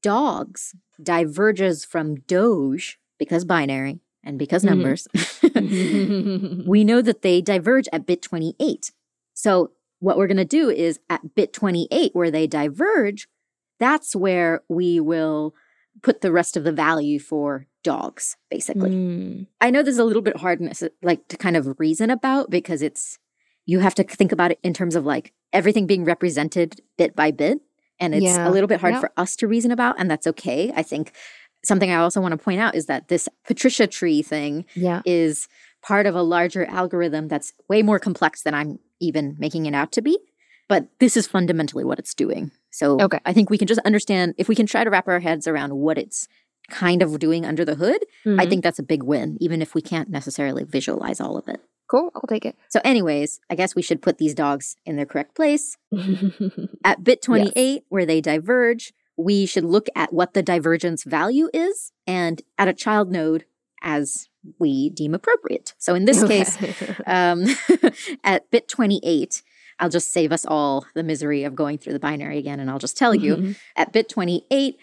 dogs 0.03 0.75
diverges 1.01 1.83
from 1.83 2.15
doge 2.27 2.99
because 3.17 3.43
binary 3.45 3.99
and 4.23 4.37
because 4.37 4.63
Mhm. 4.63 4.69
numbers. 4.69 5.07
we 6.67 6.83
know 6.83 7.01
that 7.01 7.21
they 7.23 7.41
diverge 7.41 7.87
at 7.91 8.05
bit 8.05 8.21
28. 8.21 8.91
So 9.33 9.71
what 9.99 10.17
we're 10.17 10.27
going 10.27 10.37
to 10.37 10.45
do 10.45 10.69
is 10.69 10.99
at 11.09 11.33
bit 11.35 11.53
28 11.53 12.13
where 12.13 12.29
they 12.29 12.45
diverge, 12.45 13.27
that's 13.79 14.15
where 14.15 14.61
we 14.69 14.99
will 14.99 15.55
put 16.01 16.21
the 16.21 16.31
rest 16.31 16.55
of 16.57 16.63
the 16.63 16.71
value 16.71 17.19
for 17.19 17.65
dogs 17.83 18.37
basically. 18.49 18.91
Mm. 18.91 19.47
I 19.59 19.69
know 19.71 19.83
this 19.83 19.93
is 19.93 19.99
a 19.99 20.03
little 20.05 20.21
bit 20.21 20.37
hard 20.37 20.59
like 21.01 21.27
to 21.27 21.37
kind 21.37 21.57
of 21.57 21.79
reason 21.79 22.09
about 22.09 22.49
because 22.49 22.81
it's 22.81 23.19
you 23.65 23.79
have 23.79 23.95
to 23.95 24.03
think 24.03 24.31
about 24.31 24.51
it 24.51 24.59
in 24.63 24.73
terms 24.73 24.95
of 24.95 25.05
like 25.05 25.33
everything 25.51 25.85
being 25.87 26.05
represented 26.05 26.81
bit 26.97 27.15
by 27.15 27.31
bit 27.31 27.59
and 28.03 28.13
it's 28.13 28.23
Yeah. 28.23 28.47
a 28.47 28.51
little 28.51 28.67
bit 28.67 28.81
hard 28.81 28.93
Yep. 28.95 29.01
for 29.01 29.11
us 29.17 29.35
to 29.37 29.47
reason 29.47 29.71
about 29.71 29.95
and 29.99 30.11
that's 30.11 30.27
okay. 30.27 30.71
I 30.75 30.83
think 30.83 31.13
something 31.65 31.89
I 31.89 31.95
also 31.95 32.19
want 32.21 32.33
to 32.33 32.37
point 32.37 32.59
out 32.59 32.75
is 32.75 32.87
that 32.87 33.07
this 33.07 33.29
Patricia 33.45 33.87
tree 33.87 34.21
thing 34.21 34.65
Yeah. 34.75 35.01
is 35.05 35.47
part 35.81 36.05
of 36.05 36.15
a 36.15 36.21
larger 36.21 36.65
algorithm 36.65 37.27
that's 37.29 37.53
way 37.69 37.81
more 37.81 37.99
complex 37.99 38.43
than 38.43 38.53
I'm 38.53 38.79
even 38.99 39.35
making 39.39 39.65
it 39.65 39.73
out 39.73 39.91
to 39.93 40.01
be. 40.01 40.17
But 40.69 40.87
this 40.99 41.15
is 41.17 41.27
fundamentally 41.27 41.83
what 41.83 41.99
it's 41.99 42.13
doing. 42.13 42.51
So 42.71 42.99
Okay. 42.99 43.19
I 43.25 43.33
think 43.33 43.49
we 43.49 43.57
can 43.57 43.67
just 43.67 43.81
understand 43.85 44.33
if 44.37 44.47
we 44.47 44.55
can 44.55 44.65
try 44.65 44.83
to 44.83 44.89
wrap 44.89 45.07
our 45.07 45.19
heads 45.19 45.47
around 45.47 45.75
what 45.75 45.97
it's 45.97 46.27
kind 46.69 47.01
of 47.01 47.19
doing 47.19 47.45
under 47.45 47.65
the 47.65 47.75
hood, 47.75 48.01
I 48.25 48.29
Mhm. 48.29 48.49
think 48.49 48.63
that's 48.63 48.79
a 48.79 48.83
big 48.83 49.03
win, 49.03 49.37
even 49.41 49.61
if 49.61 49.75
we 49.75 49.81
can't 49.81 50.09
necessarily 50.09 50.63
visualize 50.63 51.19
all 51.19 51.37
of 51.37 51.47
it. 51.49 51.59
Cool. 51.93 52.11
I'll 52.15 52.27
take 52.27 52.45
it. 52.45 52.55
So, 52.69 52.79
anyways, 52.83 53.39
I 53.49 53.55
guess 53.55 53.75
we 53.75 53.83
should 53.83 54.01
put 54.01 54.17
these 54.17 54.33
dogs 54.33 54.77
in 54.85 54.95
their 54.95 55.05
correct 55.05 55.35
place. 55.35 55.77
At 56.83 57.03
bit 57.03 57.21
28, 57.21 57.83
where 57.89 58.05
they 58.05 58.19
diverge, 58.19 58.93
we 59.15 59.45
should 59.45 59.63
look 59.63 59.87
at 59.95 60.11
what 60.11 60.33
the 60.33 60.41
divergence 60.41 61.03
value 61.03 61.49
is 61.53 61.91
and 62.07 62.41
at 62.57 62.67
a 62.67 62.73
child 62.73 63.11
node 63.11 63.45
as 63.83 64.27
we 64.57 64.89
deem 64.89 65.13
appropriate. 65.13 65.75
So, 65.77 65.93
in 65.93 66.05
this 66.05 66.23
case, 66.23 66.57
um, 67.05 67.45
at 68.23 68.49
bit 68.49 68.67
28, 68.67 69.43
I'll 69.77 69.89
just 69.89 70.11
save 70.11 70.31
us 70.31 70.45
all 70.47 70.87
the 70.95 71.03
misery 71.03 71.43
of 71.43 71.55
going 71.55 71.77
through 71.77 71.93
the 71.93 71.99
binary 71.99 72.39
again, 72.39 72.59
and 72.59 72.71
I'll 72.71 72.79
just 72.79 72.97
tell 72.97 73.13
you 73.13 73.53
at 73.75 73.93
bit 73.93 74.09
28, 74.09 74.77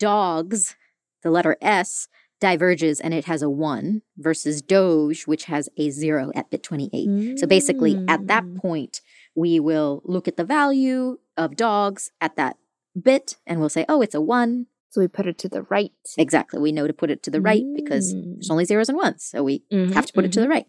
dogs, 0.00 0.74
the 1.22 1.30
letter 1.30 1.56
S, 1.62 2.08
diverges 2.40 3.00
and 3.00 3.14
it 3.14 3.24
has 3.26 3.42
a 3.42 3.48
1 3.50 4.02
versus 4.18 4.60
Doge, 4.62 5.26
which 5.26 5.44
has 5.44 5.68
a 5.76 5.90
0 5.90 6.30
at 6.34 6.50
bit 6.50 6.62
28. 6.62 7.38
So 7.38 7.46
basically, 7.46 7.96
at 8.08 8.26
that 8.26 8.44
Mm. 8.44 8.56
point, 8.56 9.00
we 9.34 9.58
will 9.60 10.02
look 10.04 10.28
at 10.28 10.36
the 10.36 10.44
value 10.44 11.18
of 11.36 11.56
dogs 11.56 12.10
at 12.20 12.36
that 12.36 12.56
bit 13.00 13.36
and 13.46 13.60
we'll 13.60 13.68
say, 13.68 13.84
oh, 13.88 14.00
it's 14.02 14.14
a 14.14 14.20
1. 14.20 14.66
so 14.88 15.00
we 15.02 15.08
put 15.08 15.26
it 15.26 15.36
to 15.36 15.48
the 15.48 15.62
right. 15.64 15.92
Exactly. 16.16 16.58
We 16.58 16.72
know 16.72 16.86
to 16.86 16.92
put 16.94 17.10
it 17.10 17.22
to 17.24 17.30
the 17.30 17.40
right 17.40 17.64
because 17.74 18.14
Mm. 18.14 18.36
there's 18.36 18.50
only 18.50 18.64
zeros 18.64 18.88
and 18.88 18.96
ones. 18.96 19.24
So 19.24 19.42
we 19.44 19.62
Mhm, 19.70 19.92
have 19.92 20.06
to 20.06 20.12
put 20.14 20.24
it 20.24 20.32
to 20.32 20.40
the 20.40 20.48
right. 20.48 20.66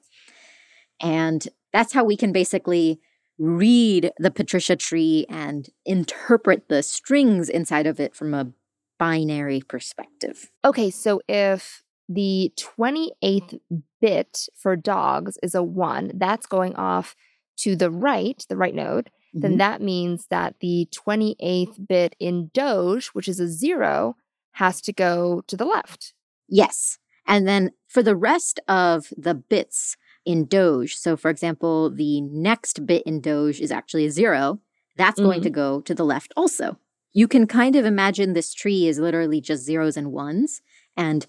And 0.99 1.47
that's 1.71 1.93
how 1.93 2.03
we 2.03 2.17
can 2.17 2.31
basically 2.33 2.99
read 3.37 4.11
the 4.17 4.31
Patricia 4.31 4.75
tree 4.75 5.25
and 5.29 5.69
interpret 5.85 6.67
the 6.69 6.81
strings 6.83 7.49
inside 7.49 7.85
of 7.87 7.99
it 7.99 8.15
from 8.15 8.33
a 8.33 8.51
binary 8.97 9.61
perspective. 9.61 10.51
Okay, 10.65 10.89
so 10.89 11.21
if 11.27 11.83
the 12.09 12.51
28th 12.57 13.59
bit 14.01 14.47
for 14.55 14.75
dogs 14.75 15.37
is 15.43 15.53
a 15.55 15.63
1, 15.63 16.13
that's 16.15 16.45
going 16.45 16.75
off 16.75 17.15
to 17.57 17.75
the 17.75 17.91
right, 17.91 18.45
the 18.49 18.57
right 18.57 18.75
node, 18.75 19.09
then 19.33 19.53
Mhm. 19.55 19.57
that 19.57 19.81
means 19.81 20.27
that 20.27 20.55
the 20.59 20.87
28th 20.91 21.77
bit 21.87 22.15
in 22.19 22.49
Doge, 22.53 23.07
which 23.09 23.27
is 23.27 23.39
a 23.39 23.47
0, 23.47 24.15
has 24.51 24.81
to 24.81 24.93
go 24.93 25.41
to 25.47 25.57
the 25.57 25.65
left. 25.65 26.13
Yes. 26.47 26.97
And 27.25 27.47
then 27.47 27.71
for 27.87 28.01
the 28.01 28.15
rest 28.15 28.59
of 28.67 29.13
the 29.17 29.35
bits 29.35 29.97
in 30.25 30.45
Doge, 30.45 30.95
so 30.95 31.17
for 31.17 31.29
example, 31.29 31.89
the 31.89 32.21
next 32.21 32.85
bit 32.85 33.03
in 33.03 33.19
Doge 33.21 33.59
is 33.59 33.71
actually 33.71 34.05
a 34.05 34.11
zero, 34.11 34.59
that's 34.95 35.19
going 35.19 35.41
to 35.41 35.49
go 35.49 35.81
to 35.81 35.93
the 35.93 36.05
left 36.05 36.33
also. 36.35 36.79
You 37.17 37.27
can 37.27 37.47
kind 37.47 37.75
of 37.75 37.83
imagine 37.83 38.33
this 38.33 38.53
tree 38.53 38.85
is 38.87 38.99
literally 38.99 39.41
just 39.41 39.63
zeros 39.65 39.97
and 39.97 40.11
ones. 40.11 40.61
And 40.95 41.25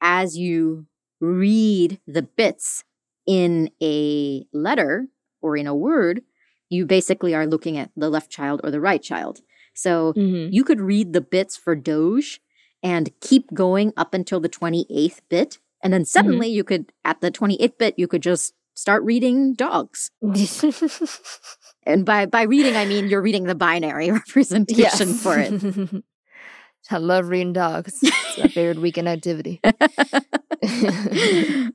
as 0.00 0.36
you 0.36 0.86
read 1.20 2.00
the 2.08 2.22
bits 2.22 2.82
in 3.24 3.70
a 3.80 4.44
letter 4.52 5.06
or 5.40 5.56
in 5.56 5.66
a 5.68 5.74
word, 5.76 6.22
you 6.68 6.84
basically 6.86 7.34
are 7.36 7.46
looking 7.46 7.78
at 7.78 7.90
the 7.96 8.10
left 8.10 8.30
child 8.30 8.60
or 8.64 8.70
the 8.72 8.80
right 8.80 9.02
child. 9.02 9.40
So 9.74 10.12
Mm-hmm. 10.14 10.52
you 10.52 10.64
could 10.64 10.80
read 10.80 11.12
the 11.12 11.20
bits 11.20 11.56
for 11.56 11.76
Doge 11.76 12.40
and 12.82 13.10
keep 13.20 13.54
going 13.54 13.92
up 13.96 14.14
until 14.14 14.40
the 14.40 14.48
28th 14.48 15.20
bit. 15.28 15.58
And 15.84 15.92
then 15.92 16.04
suddenly 16.04 16.48
you 16.48 16.64
could, 16.64 16.92
at 17.04 17.20
the 17.20 17.30
28th 17.30 17.78
bit, 17.78 17.94
you 17.96 18.08
could 18.08 18.22
just 18.22 18.54
start 18.74 19.04
reading 19.04 19.54
dogs. 19.54 20.10
And 21.88 22.04
by, 22.04 22.26
by 22.26 22.42
reading, 22.42 22.76
I 22.76 22.84
mean 22.84 23.08
you're 23.08 23.22
reading 23.22 23.44
the 23.44 23.54
binary 23.56 24.10
representation 24.20 25.08
for 25.14 25.38
it. 25.38 26.04
I 26.90 26.96
love 26.98 27.28
reading 27.28 27.52
dogs. 27.52 27.98
It's 28.02 28.38
my 28.38 28.48
favorite 28.58 28.80
weekend 28.80 29.08
activity. 29.08 29.60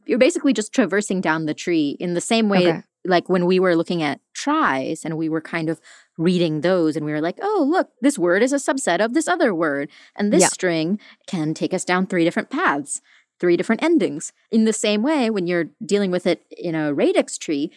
you're 0.06 0.18
basically 0.20 0.54
just 0.54 0.74
traversing 0.74 1.22
down 1.22 1.46
the 1.46 1.54
tree 1.54 1.96
in 2.00 2.14
the 2.14 2.22
same 2.22 2.50
way 2.50 2.68
Okay. 2.68 2.82
like 3.06 3.30
when 3.30 3.46
we 3.46 3.60
were 3.60 3.76
looking 3.76 4.02
at 4.04 4.20
tries 4.34 5.04
and 5.06 5.18
we 5.18 5.30
were 5.30 5.42
kind 5.42 5.70
of 5.70 5.80
reading 6.18 6.62
those 6.62 6.96
and 6.96 7.06
we 7.06 7.12
were 7.12 7.22
like 7.22 7.38
oh 7.42 7.66
look 7.70 7.90
this 8.02 8.18
word 8.20 8.44
is 8.44 8.54
a 8.54 8.58
subset 8.58 9.04
of 9.04 9.14
this 9.14 9.28
other 9.28 9.54
word 9.54 9.90
and 10.16 10.32
this 10.34 10.42
Yeah. 10.42 10.48
string 10.48 11.00
can 11.28 11.54
take 11.54 11.74
us 11.74 11.86
down 11.86 12.06
three 12.08 12.24
different 12.24 12.50
paths 12.50 13.02
three 13.40 13.58
different 13.58 13.84
endings 13.84 14.32
in 14.52 14.66
the 14.66 14.74
same 14.74 15.02
way 15.02 15.30
when 15.30 15.48
you're 15.48 15.70
dealing 15.86 16.12
with 16.12 16.28
it 16.28 16.44
in 16.58 16.76
a 16.76 16.94
radix 16.94 17.38
tree 17.38 17.72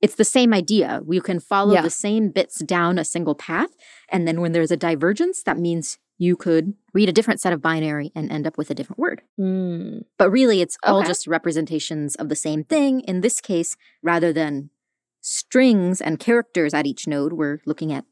it's 0.00 0.14
the 0.14 0.24
same 0.24 0.54
idea 0.54 1.00
you 1.10 1.20
can 1.20 1.40
follow 1.40 1.74
Yeah. 1.74 1.82
the 1.82 1.90
same 1.90 2.30
bits 2.30 2.62
down 2.64 2.98
a 2.98 3.04
single 3.04 3.34
path 3.34 3.70
and 4.10 4.26
then 4.28 4.40
when 4.40 4.52
there's 4.52 4.70
a 4.70 4.76
divergence 4.76 5.42
that 5.42 5.58
means 5.58 5.98
you 6.20 6.36
could 6.36 6.74
read 6.94 7.08
a 7.08 7.12
different 7.12 7.40
set 7.40 7.52
of 7.52 7.62
binary 7.62 8.10
and 8.14 8.30
end 8.32 8.46
up 8.46 8.58
with 8.58 8.70
a 8.70 8.74
different 8.74 8.98
word 8.98 9.22
Mm. 9.38 10.04
but 10.18 10.30
really, 10.30 10.60
it's 10.60 10.76
all 10.82 10.98
Okay. 11.00 11.08
just 11.08 11.26
representations 11.26 12.14
of 12.16 12.28
the 12.28 12.34
same 12.36 12.64
thing. 12.64 13.00
In 13.00 13.20
this 13.20 13.40
case, 13.40 13.76
rather 14.02 14.32
than 14.32 14.70
strings 15.20 16.00
and 16.00 16.18
characters 16.18 16.74
at 16.74 16.86
each 16.86 17.06
node, 17.06 17.32
we're 17.34 17.60
looking 17.66 17.92
at 17.92 18.04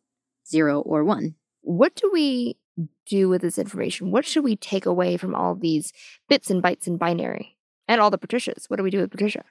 zero 0.49 0.81
or 0.81 1.03
one. 1.05 1.35
What 1.63 1.95
do 1.97 2.09
we 2.13 2.59
do 3.07 3.29
with 3.29 3.43
this 3.43 3.59
information? 3.59 4.11
What 4.13 4.25
should 4.25 4.45
we 4.45 4.55
take 4.57 4.87
away 4.87 5.17
from 5.17 5.35
all 5.35 5.55
these 5.57 5.93
bits 6.29 6.49
and 6.51 6.63
bytes 6.63 6.87
and 6.87 6.99
binary 6.99 7.57
and 7.89 8.01
all 8.01 8.11
the 8.11 8.19
Patricias? 8.19 8.67
What 8.69 8.77
do 8.77 8.83
we 8.85 8.91
do 8.91 9.01
with 9.01 9.11
Patricia? 9.11 9.45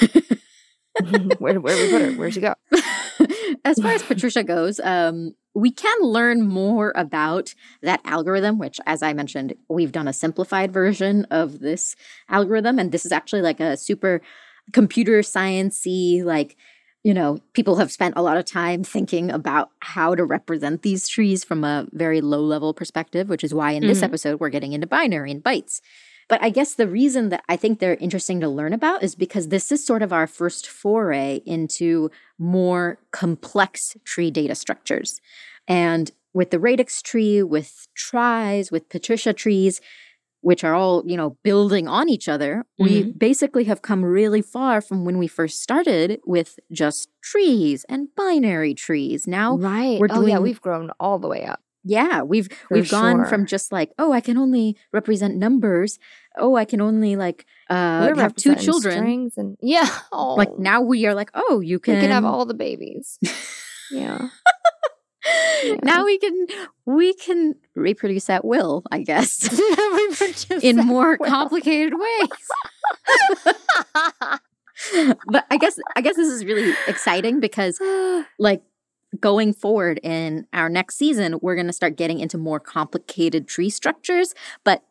where, 1.38 1.60
where 1.60 1.76
we 1.76 1.90
put 1.90 2.02
her? 2.02 2.12
Where'd 2.12 2.34
she 2.34 2.40
go? 2.40 2.54
as 3.64 3.78
far 3.80 3.92
as 3.92 4.02
Patricia 4.02 4.42
goes, 4.44 4.80
um, 4.80 5.34
we 5.54 5.70
can 5.70 6.00
learn 6.02 6.46
more 6.46 6.92
about 6.94 7.54
that 7.82 8.00
algorithm, 8.04 8.58
which, 8.58 8.80
as 8.86 9.02
I 9.02 9.12
mentioned, 9.12 9.54
we've 9.68 9.92
done 9.92 10.08
a 10.08 10.12
simplified 10.12 10.72
version 10.72 11.24
of 11.30 11.60
this 11.60 11.96
algorithm. 12.28 12.78
And 12.78 12.92
this 12.92 13.04
is 13.04 13.12
actually 13.12 13.42
like 13.42 13.60
a 13.60 13.76
super 13.76 14.20
computer 14.72 15.20
sciencey, 15.20 16.22
like, 16.24 16.56
you 17.02 17.14
know, 17.14 17.38
people 17.54 17.76
have 17.76 17.90
spent 17.90 18.14
a 18.16 18.22
lot 18.22 18.36
of 18.36 18.44
time 18.44 18.84
thinking 18.84 19.30
about 19.30 19.70
how 19.80 20.14
to 20.14 20.24
represent 20.24 20.82
these 20.82 21.08
trees 21.08 21.42
from 21.44 21.64
a 21.64 21.86
very 21.92 22.20
low 22.20 22.42
level 22.42 22.74
perspective, 22.74 23.28
which 23.28 23.42
is 23.44 23.54
why 23.54 23.72
in 23.72 23.86
this 23.86 24.00
Mhm. 24.00 24.04
episode 24.04 24.40
we're 24.40 24.48
getting 24.50 24.72
into 24.72 24.86
binary 24.86 25.30
and 25.30 25.42
bytes. 25.42 25.80
But 26.28 26.42
I 26.42 26.50
guess 26.50 26.74
the 26.74 26.86
reason 26.86 27.30
that 27.30 27.42
I 27.48 27.56
think 27.56 27.78
they're 27.78 27.94
interesting 27.94 28.40
to 28.40 28.48
learn 28.48 28.72
about 28.72 29.02
is 29.02 29.14
because 29.14 29.48
this 29.48 29.72
is 29.72 29.84
sort 29.84 30.02
of 30.02 30.12
our 30.12 30.26
first 30.26 30.66
foray 30.66 31.40
into 31.46 32.10
more 32.38 32.98
complex 33.10 33.96
tree 34.04 34.30
data 34.30 34.54
structures. 34.54 35.20
And 35.66 36.10
with 36.34 36.50
the 36.50 36.58
radix 36.58 37.02
tree, 37.02 37.42
with 37.42 37.88
tries, 37.94 38.70
with 38.70 38.88
Patricia 38.90 39.32
trees, 39.32 39.80
which 40.40 40.62
are 40.62 40.74
all, 40.74 41.02
you 41.06 41.16
know, 41.16 41.36
building 41.42 41.88
on 41.88 42.08
each 42.08 42.28
other, 42.28 42.64
we 42.78 43.02
mm-hmm. 43.02 43.18
basically 43.18 43.64
have 43.64 43.82
come 43.82 44.04
really 44.04 44.42
far 44.42 44.80
from 44.80 45.04
when 45.04 45.18
we 45.18 45.26
first 45.26 45.62
started 45.62 46.20
with 46.24 46.60
just 46.70 47.08
trees 47.22 47.84
and 47.88 48.14
binary 48.14 48.74
trees. 48.74 49.26
Now 49.26 49.56
Right. 49.56 49.98
we're 49.98 50.06
oh, 50.10 50.20
yeah, 50.20 50.34
doing- 50.34 50.42
we've 50.42 50.60
grown 50.60 50.90
all 51.00 51.18
the 51.18 51.28
way 51.28 51.44
up. 51.44 51.60
Yeah, 51.88 52.20
we've 52.20 52.48
For 52.68 52.74
we've 52.74 52.90
gone 52.90 53.24
from 53.24 53.46
just 53.46 53.72
like, 53.72 53.92
oh, 53.98 54.12
I 54.12 54.20
can 54.20 54.36
only 54.36 54.76
represent 54.92 55.36
numbers. 55.36 55.98
Oh, 56.36 56.54
I 56.54 56.66
can 56.66 56.82
only 56.82 57.16
like 57.16 57.46
uh 57.70 58.14
have 58.14 58.34
two 58.36 58.54
children. 58.56 58.94
strings 58.98 59.38
and 59.38 59.56
yeah. 59.62 59.88
Oh, 60.12 60.34
Like 60.34 60.58
now 60.58 60.82
we 60.82 61.06
are 61.06 61.14
like, 61.14 61.30
oh, 61.32 61.60
you 61.60 61.78
can, 61.78 61.98
can 62.00 62.10
have 62.10 62.26
all 62.26 62.44
the 62.44 62.52
babies. 62.52 63.18
yeah. 63.90 64.28
now 65.82 66.04
we 66.04 66.18
can 66.18 66.46
we 66.84 67.14
can 67.14 67.54
reproduce 67.74 68.28
at 68.28 68.44
will, 68.44 68.82
I 68.92 69.00
guess, 69.00 69.48
in 70.62 70.76
more 70.76 71.16
will. 71.18 71.26
complicated 71.26 71.94
ways. 71.94 72.28
but 75.26 75.44
I 75.50 75.56
guess 75.56 75.78
I 75.96 76.02
guess 76.02 76.16
this 76.16 76.28
is 76.28 76.44
really 76.44 76.74
exciting 76.86 77.40
because 77.40 77.78
like 78.38 78.62
going 79.20 79.52
forward 79.52 80.00
in 80.02 80.46
our 80.52 80.68
next 80.68 80.96
season, 80.96 81.38
we're 81.40 81.54
going 81.54 81.66
to 81.66 81.72
start 81.72 81.96
getting 81.96 82.20
into 82.20 82.38
more 82.38 82.60
complicated 82.60 83.48
tree 83.48 83.70
structures, 83.70 84.34
but 84.64 84.82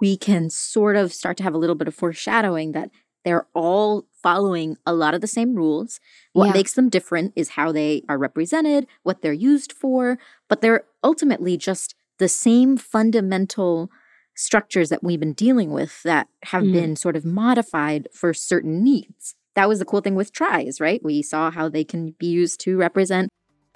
we 0.00 0.16
can 0.16 0.50
sort 0.50 0.96
of 0.96 1.12
start 1.12 1.36
to 1.38 1.42
have 1.42 1.54
a 1.54 1.58
little 1.58 1.76
bit 1.76 1.88
of 1.88 1.94
foreshadowing 1.94 2.72
that 2.72 2.90
they're 3.24 3.46
all 3.54 4.06
following 4.22 4.76
a 4.86 4.92
lot 4.92 5.14
of 5.14 5.20
the 5.20 5.26
same 5.26 5.54
rules. 5.54 6.00
What 6.32 6.46
Yeah. 6.48 6.52
makes 6.52 6.74
them 6.74 6.88
different 6.88 7.32
is 7.34 7.50
how 7.50 7.72
they 7.72 8.02
are 8.08 8.18
represented, 8.18 8.86
what 9.02 9.22
they're 9.22 9.32
used 9.32 9.72
for, 9.72 10.18
but 10.48 10.60
they're 10.60 10.84
ultimately 11.02 11.56
just 11.56 11.94
the 12.18 12.28
same 12.28 12.76
fundamental 12.76 13.90
structures 14.34 14.90
that 14.90 15.02
we've 15.02 15.20
been 15.20 15.32
dealing 15.32 15.70
with 15.72 16.02
that 16.02 16.28
have 16.44 16.64
Mm. 16.64 16.72
been 16.72 16.96
sort 16.96 17.16
of 17.16 17.24
modified 17.24 18.06
for 18.12 18.34
certain 18.34 18.82
needs. 18.84 19.34
That 19.54 19.68
was 19.68 19.78
the 19.78 19.84
cool 19.86 20.02
thing 20.02 20.14
with 20.14 20.32
tries, 20.32 20.80
right? 20.80 21.02
We 21.02 21.22
saw 21.22 21.50
how 21.50 21.68
they 21.68 21.84
can 21.84 22.10
be 22.18 22.26
used 22.26 22.60
to 22.60 22.76
represent 22.76 23.30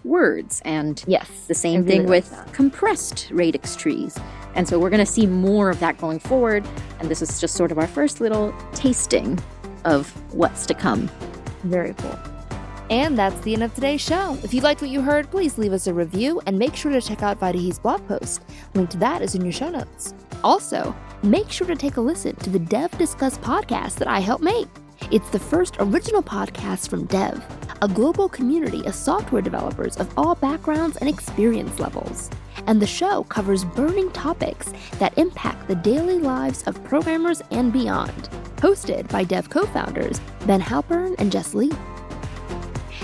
words 0.05 0.61
and 0.65 1.05
yes. 1.07 1.29
the 1.47 1.55
same 1.55 1.83
really 1.83 1.91
thing 1.91 2.01
like 2.03 2.09
with 2.09 2.31
that. 2.31 2.53
compressed 2.53 3.29
radix 3.31 3.77
trees. 3.77 4.19
And 4.55 4.69
so 4.69 4.79
we're 4.79 4.91
going 4.91 5.05
to 5.05 5.11
see 5.11 5.27
more 5.27 5.71
of 5.71 5.79
that 5.81 5.99
going 5.99 6.19
forward. 6.19 6.67
And 6.99 7.09
this 7.09 7.23
is 7.23 7.41
just 7.41 7.55
sort 7.55 7.71
of 7.71 7.79
our 7.79 7.87
first 7.87 8.21
little 8.21 8.55
tasting 8.75 9.39
of 9.85 10.11
what's 10.35 10.67
to 10.67 10.75
come. 10.75 11.09
Very 11.63 11.95
cool. 11.95 12.19
And 12.91 13.17
that's 13.17 13.39
the 13.43 13.55
end 13.55 13.63
of 13.63 13.73
today's 13.73 14.01
show. 14.01 14.37
If 14.43 14.53
you 14.53 14.61
liked 14.63 14.81
what 14.81 14.91
you 14.91 15.01
heard, 15.01 15.31
please 15.31 15.57
leave 15.57 15.73
us 15.73 15.87
a 15.87 15.95
review 15.95 16.43
and 16.47 16.59
make 16.59 16.75
sure 16.75 16.91
to 16.91 17.01
check 17.01 17.23
out 17.23 17.39
Vaidehi's 17.39 17.79
blog 17.79 18.07
post. 18.09 18.43
Link 18.75 18.91
to 18.91 18.97
that 18.99 19.23
is 19.23 19.37
in 19.37 19.43
your 19.43 19.53
show 19.53 19.71
notes. 19.71 20.13
Also, 20.43 20.95
make 21.23 21.51
sure 21.51 21.69
to 21.69 21.77
take 21.77 21.99
a 21.99 22.01
listen 22.01 22.35
to 22.37 22.51
the 22.51 22.59
Dev 22.59 22.91
Discuss 22.99 23.39
podcast 23.39 23.95
that 23.97 24.09
I 24.09 24.19
help 24.19 24.41
make. 24.41 24.67
It's 25.11 25.31
the 25.31 25.41
first 25.41 25.77
original 25.81 26.23
podcast 26.23 26.89
from 26.89 27.07
Dev, 27.07 27.45
a 27.83 27.89
global 27.89 28.29
community 28.29 28.85
of 28.87 28.95
software 28.95 29.43
developers 29.43 29.97
of 29.97 30.09
all 30.17 30.37
backgrounds 30.37 30.99
and 30.99 31.09
experience 31.09 31.81
levels. 31.81 32.31
And 32.69 32.81
the 32.81 32.87
show 32.87 33.25
covers 33.25 33.65
burning 33.65 34.13
topics 34.13 34.73
that 35.01 35.17
impact 35.19 35.67
the 35.67 35.75
daily 35.75 36.21
lives 36.21 36.63
of 36.65 36.83
programmers 36.85 37.43
and 37.51 37.73
beyond. 37.73 38.29
Hosted 38.59 39.09
by 39.09 39.25
Dev 39.25 39.51
co 39.51 39.67
founders 39.67 40.21
Ben 40.47 40.61
Halpern 40.61 41.17
and 41.19 41.33
Jess 41.33 41.55
Lee. 41.55 41.73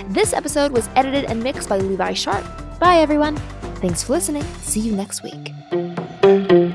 This 0.08 0.32
episode 0.32 0.70
was 0.70 0.88
edited 0.94 1.24
and 1.24 1.42
mixed 1.42 1.68
by 1.68 1.78
Levi 1.78 2.12
Sharp. 2.12 2.44
Bye, 2.78 2.98
everyone. 2.98 3.36
Thanks 3.80 4.04
for 4.04 4.12
listening. 4.12 4.44
See 4.60 4.80
you 4.80 4.94
next 4.94 5.24
week. 5.24 6.65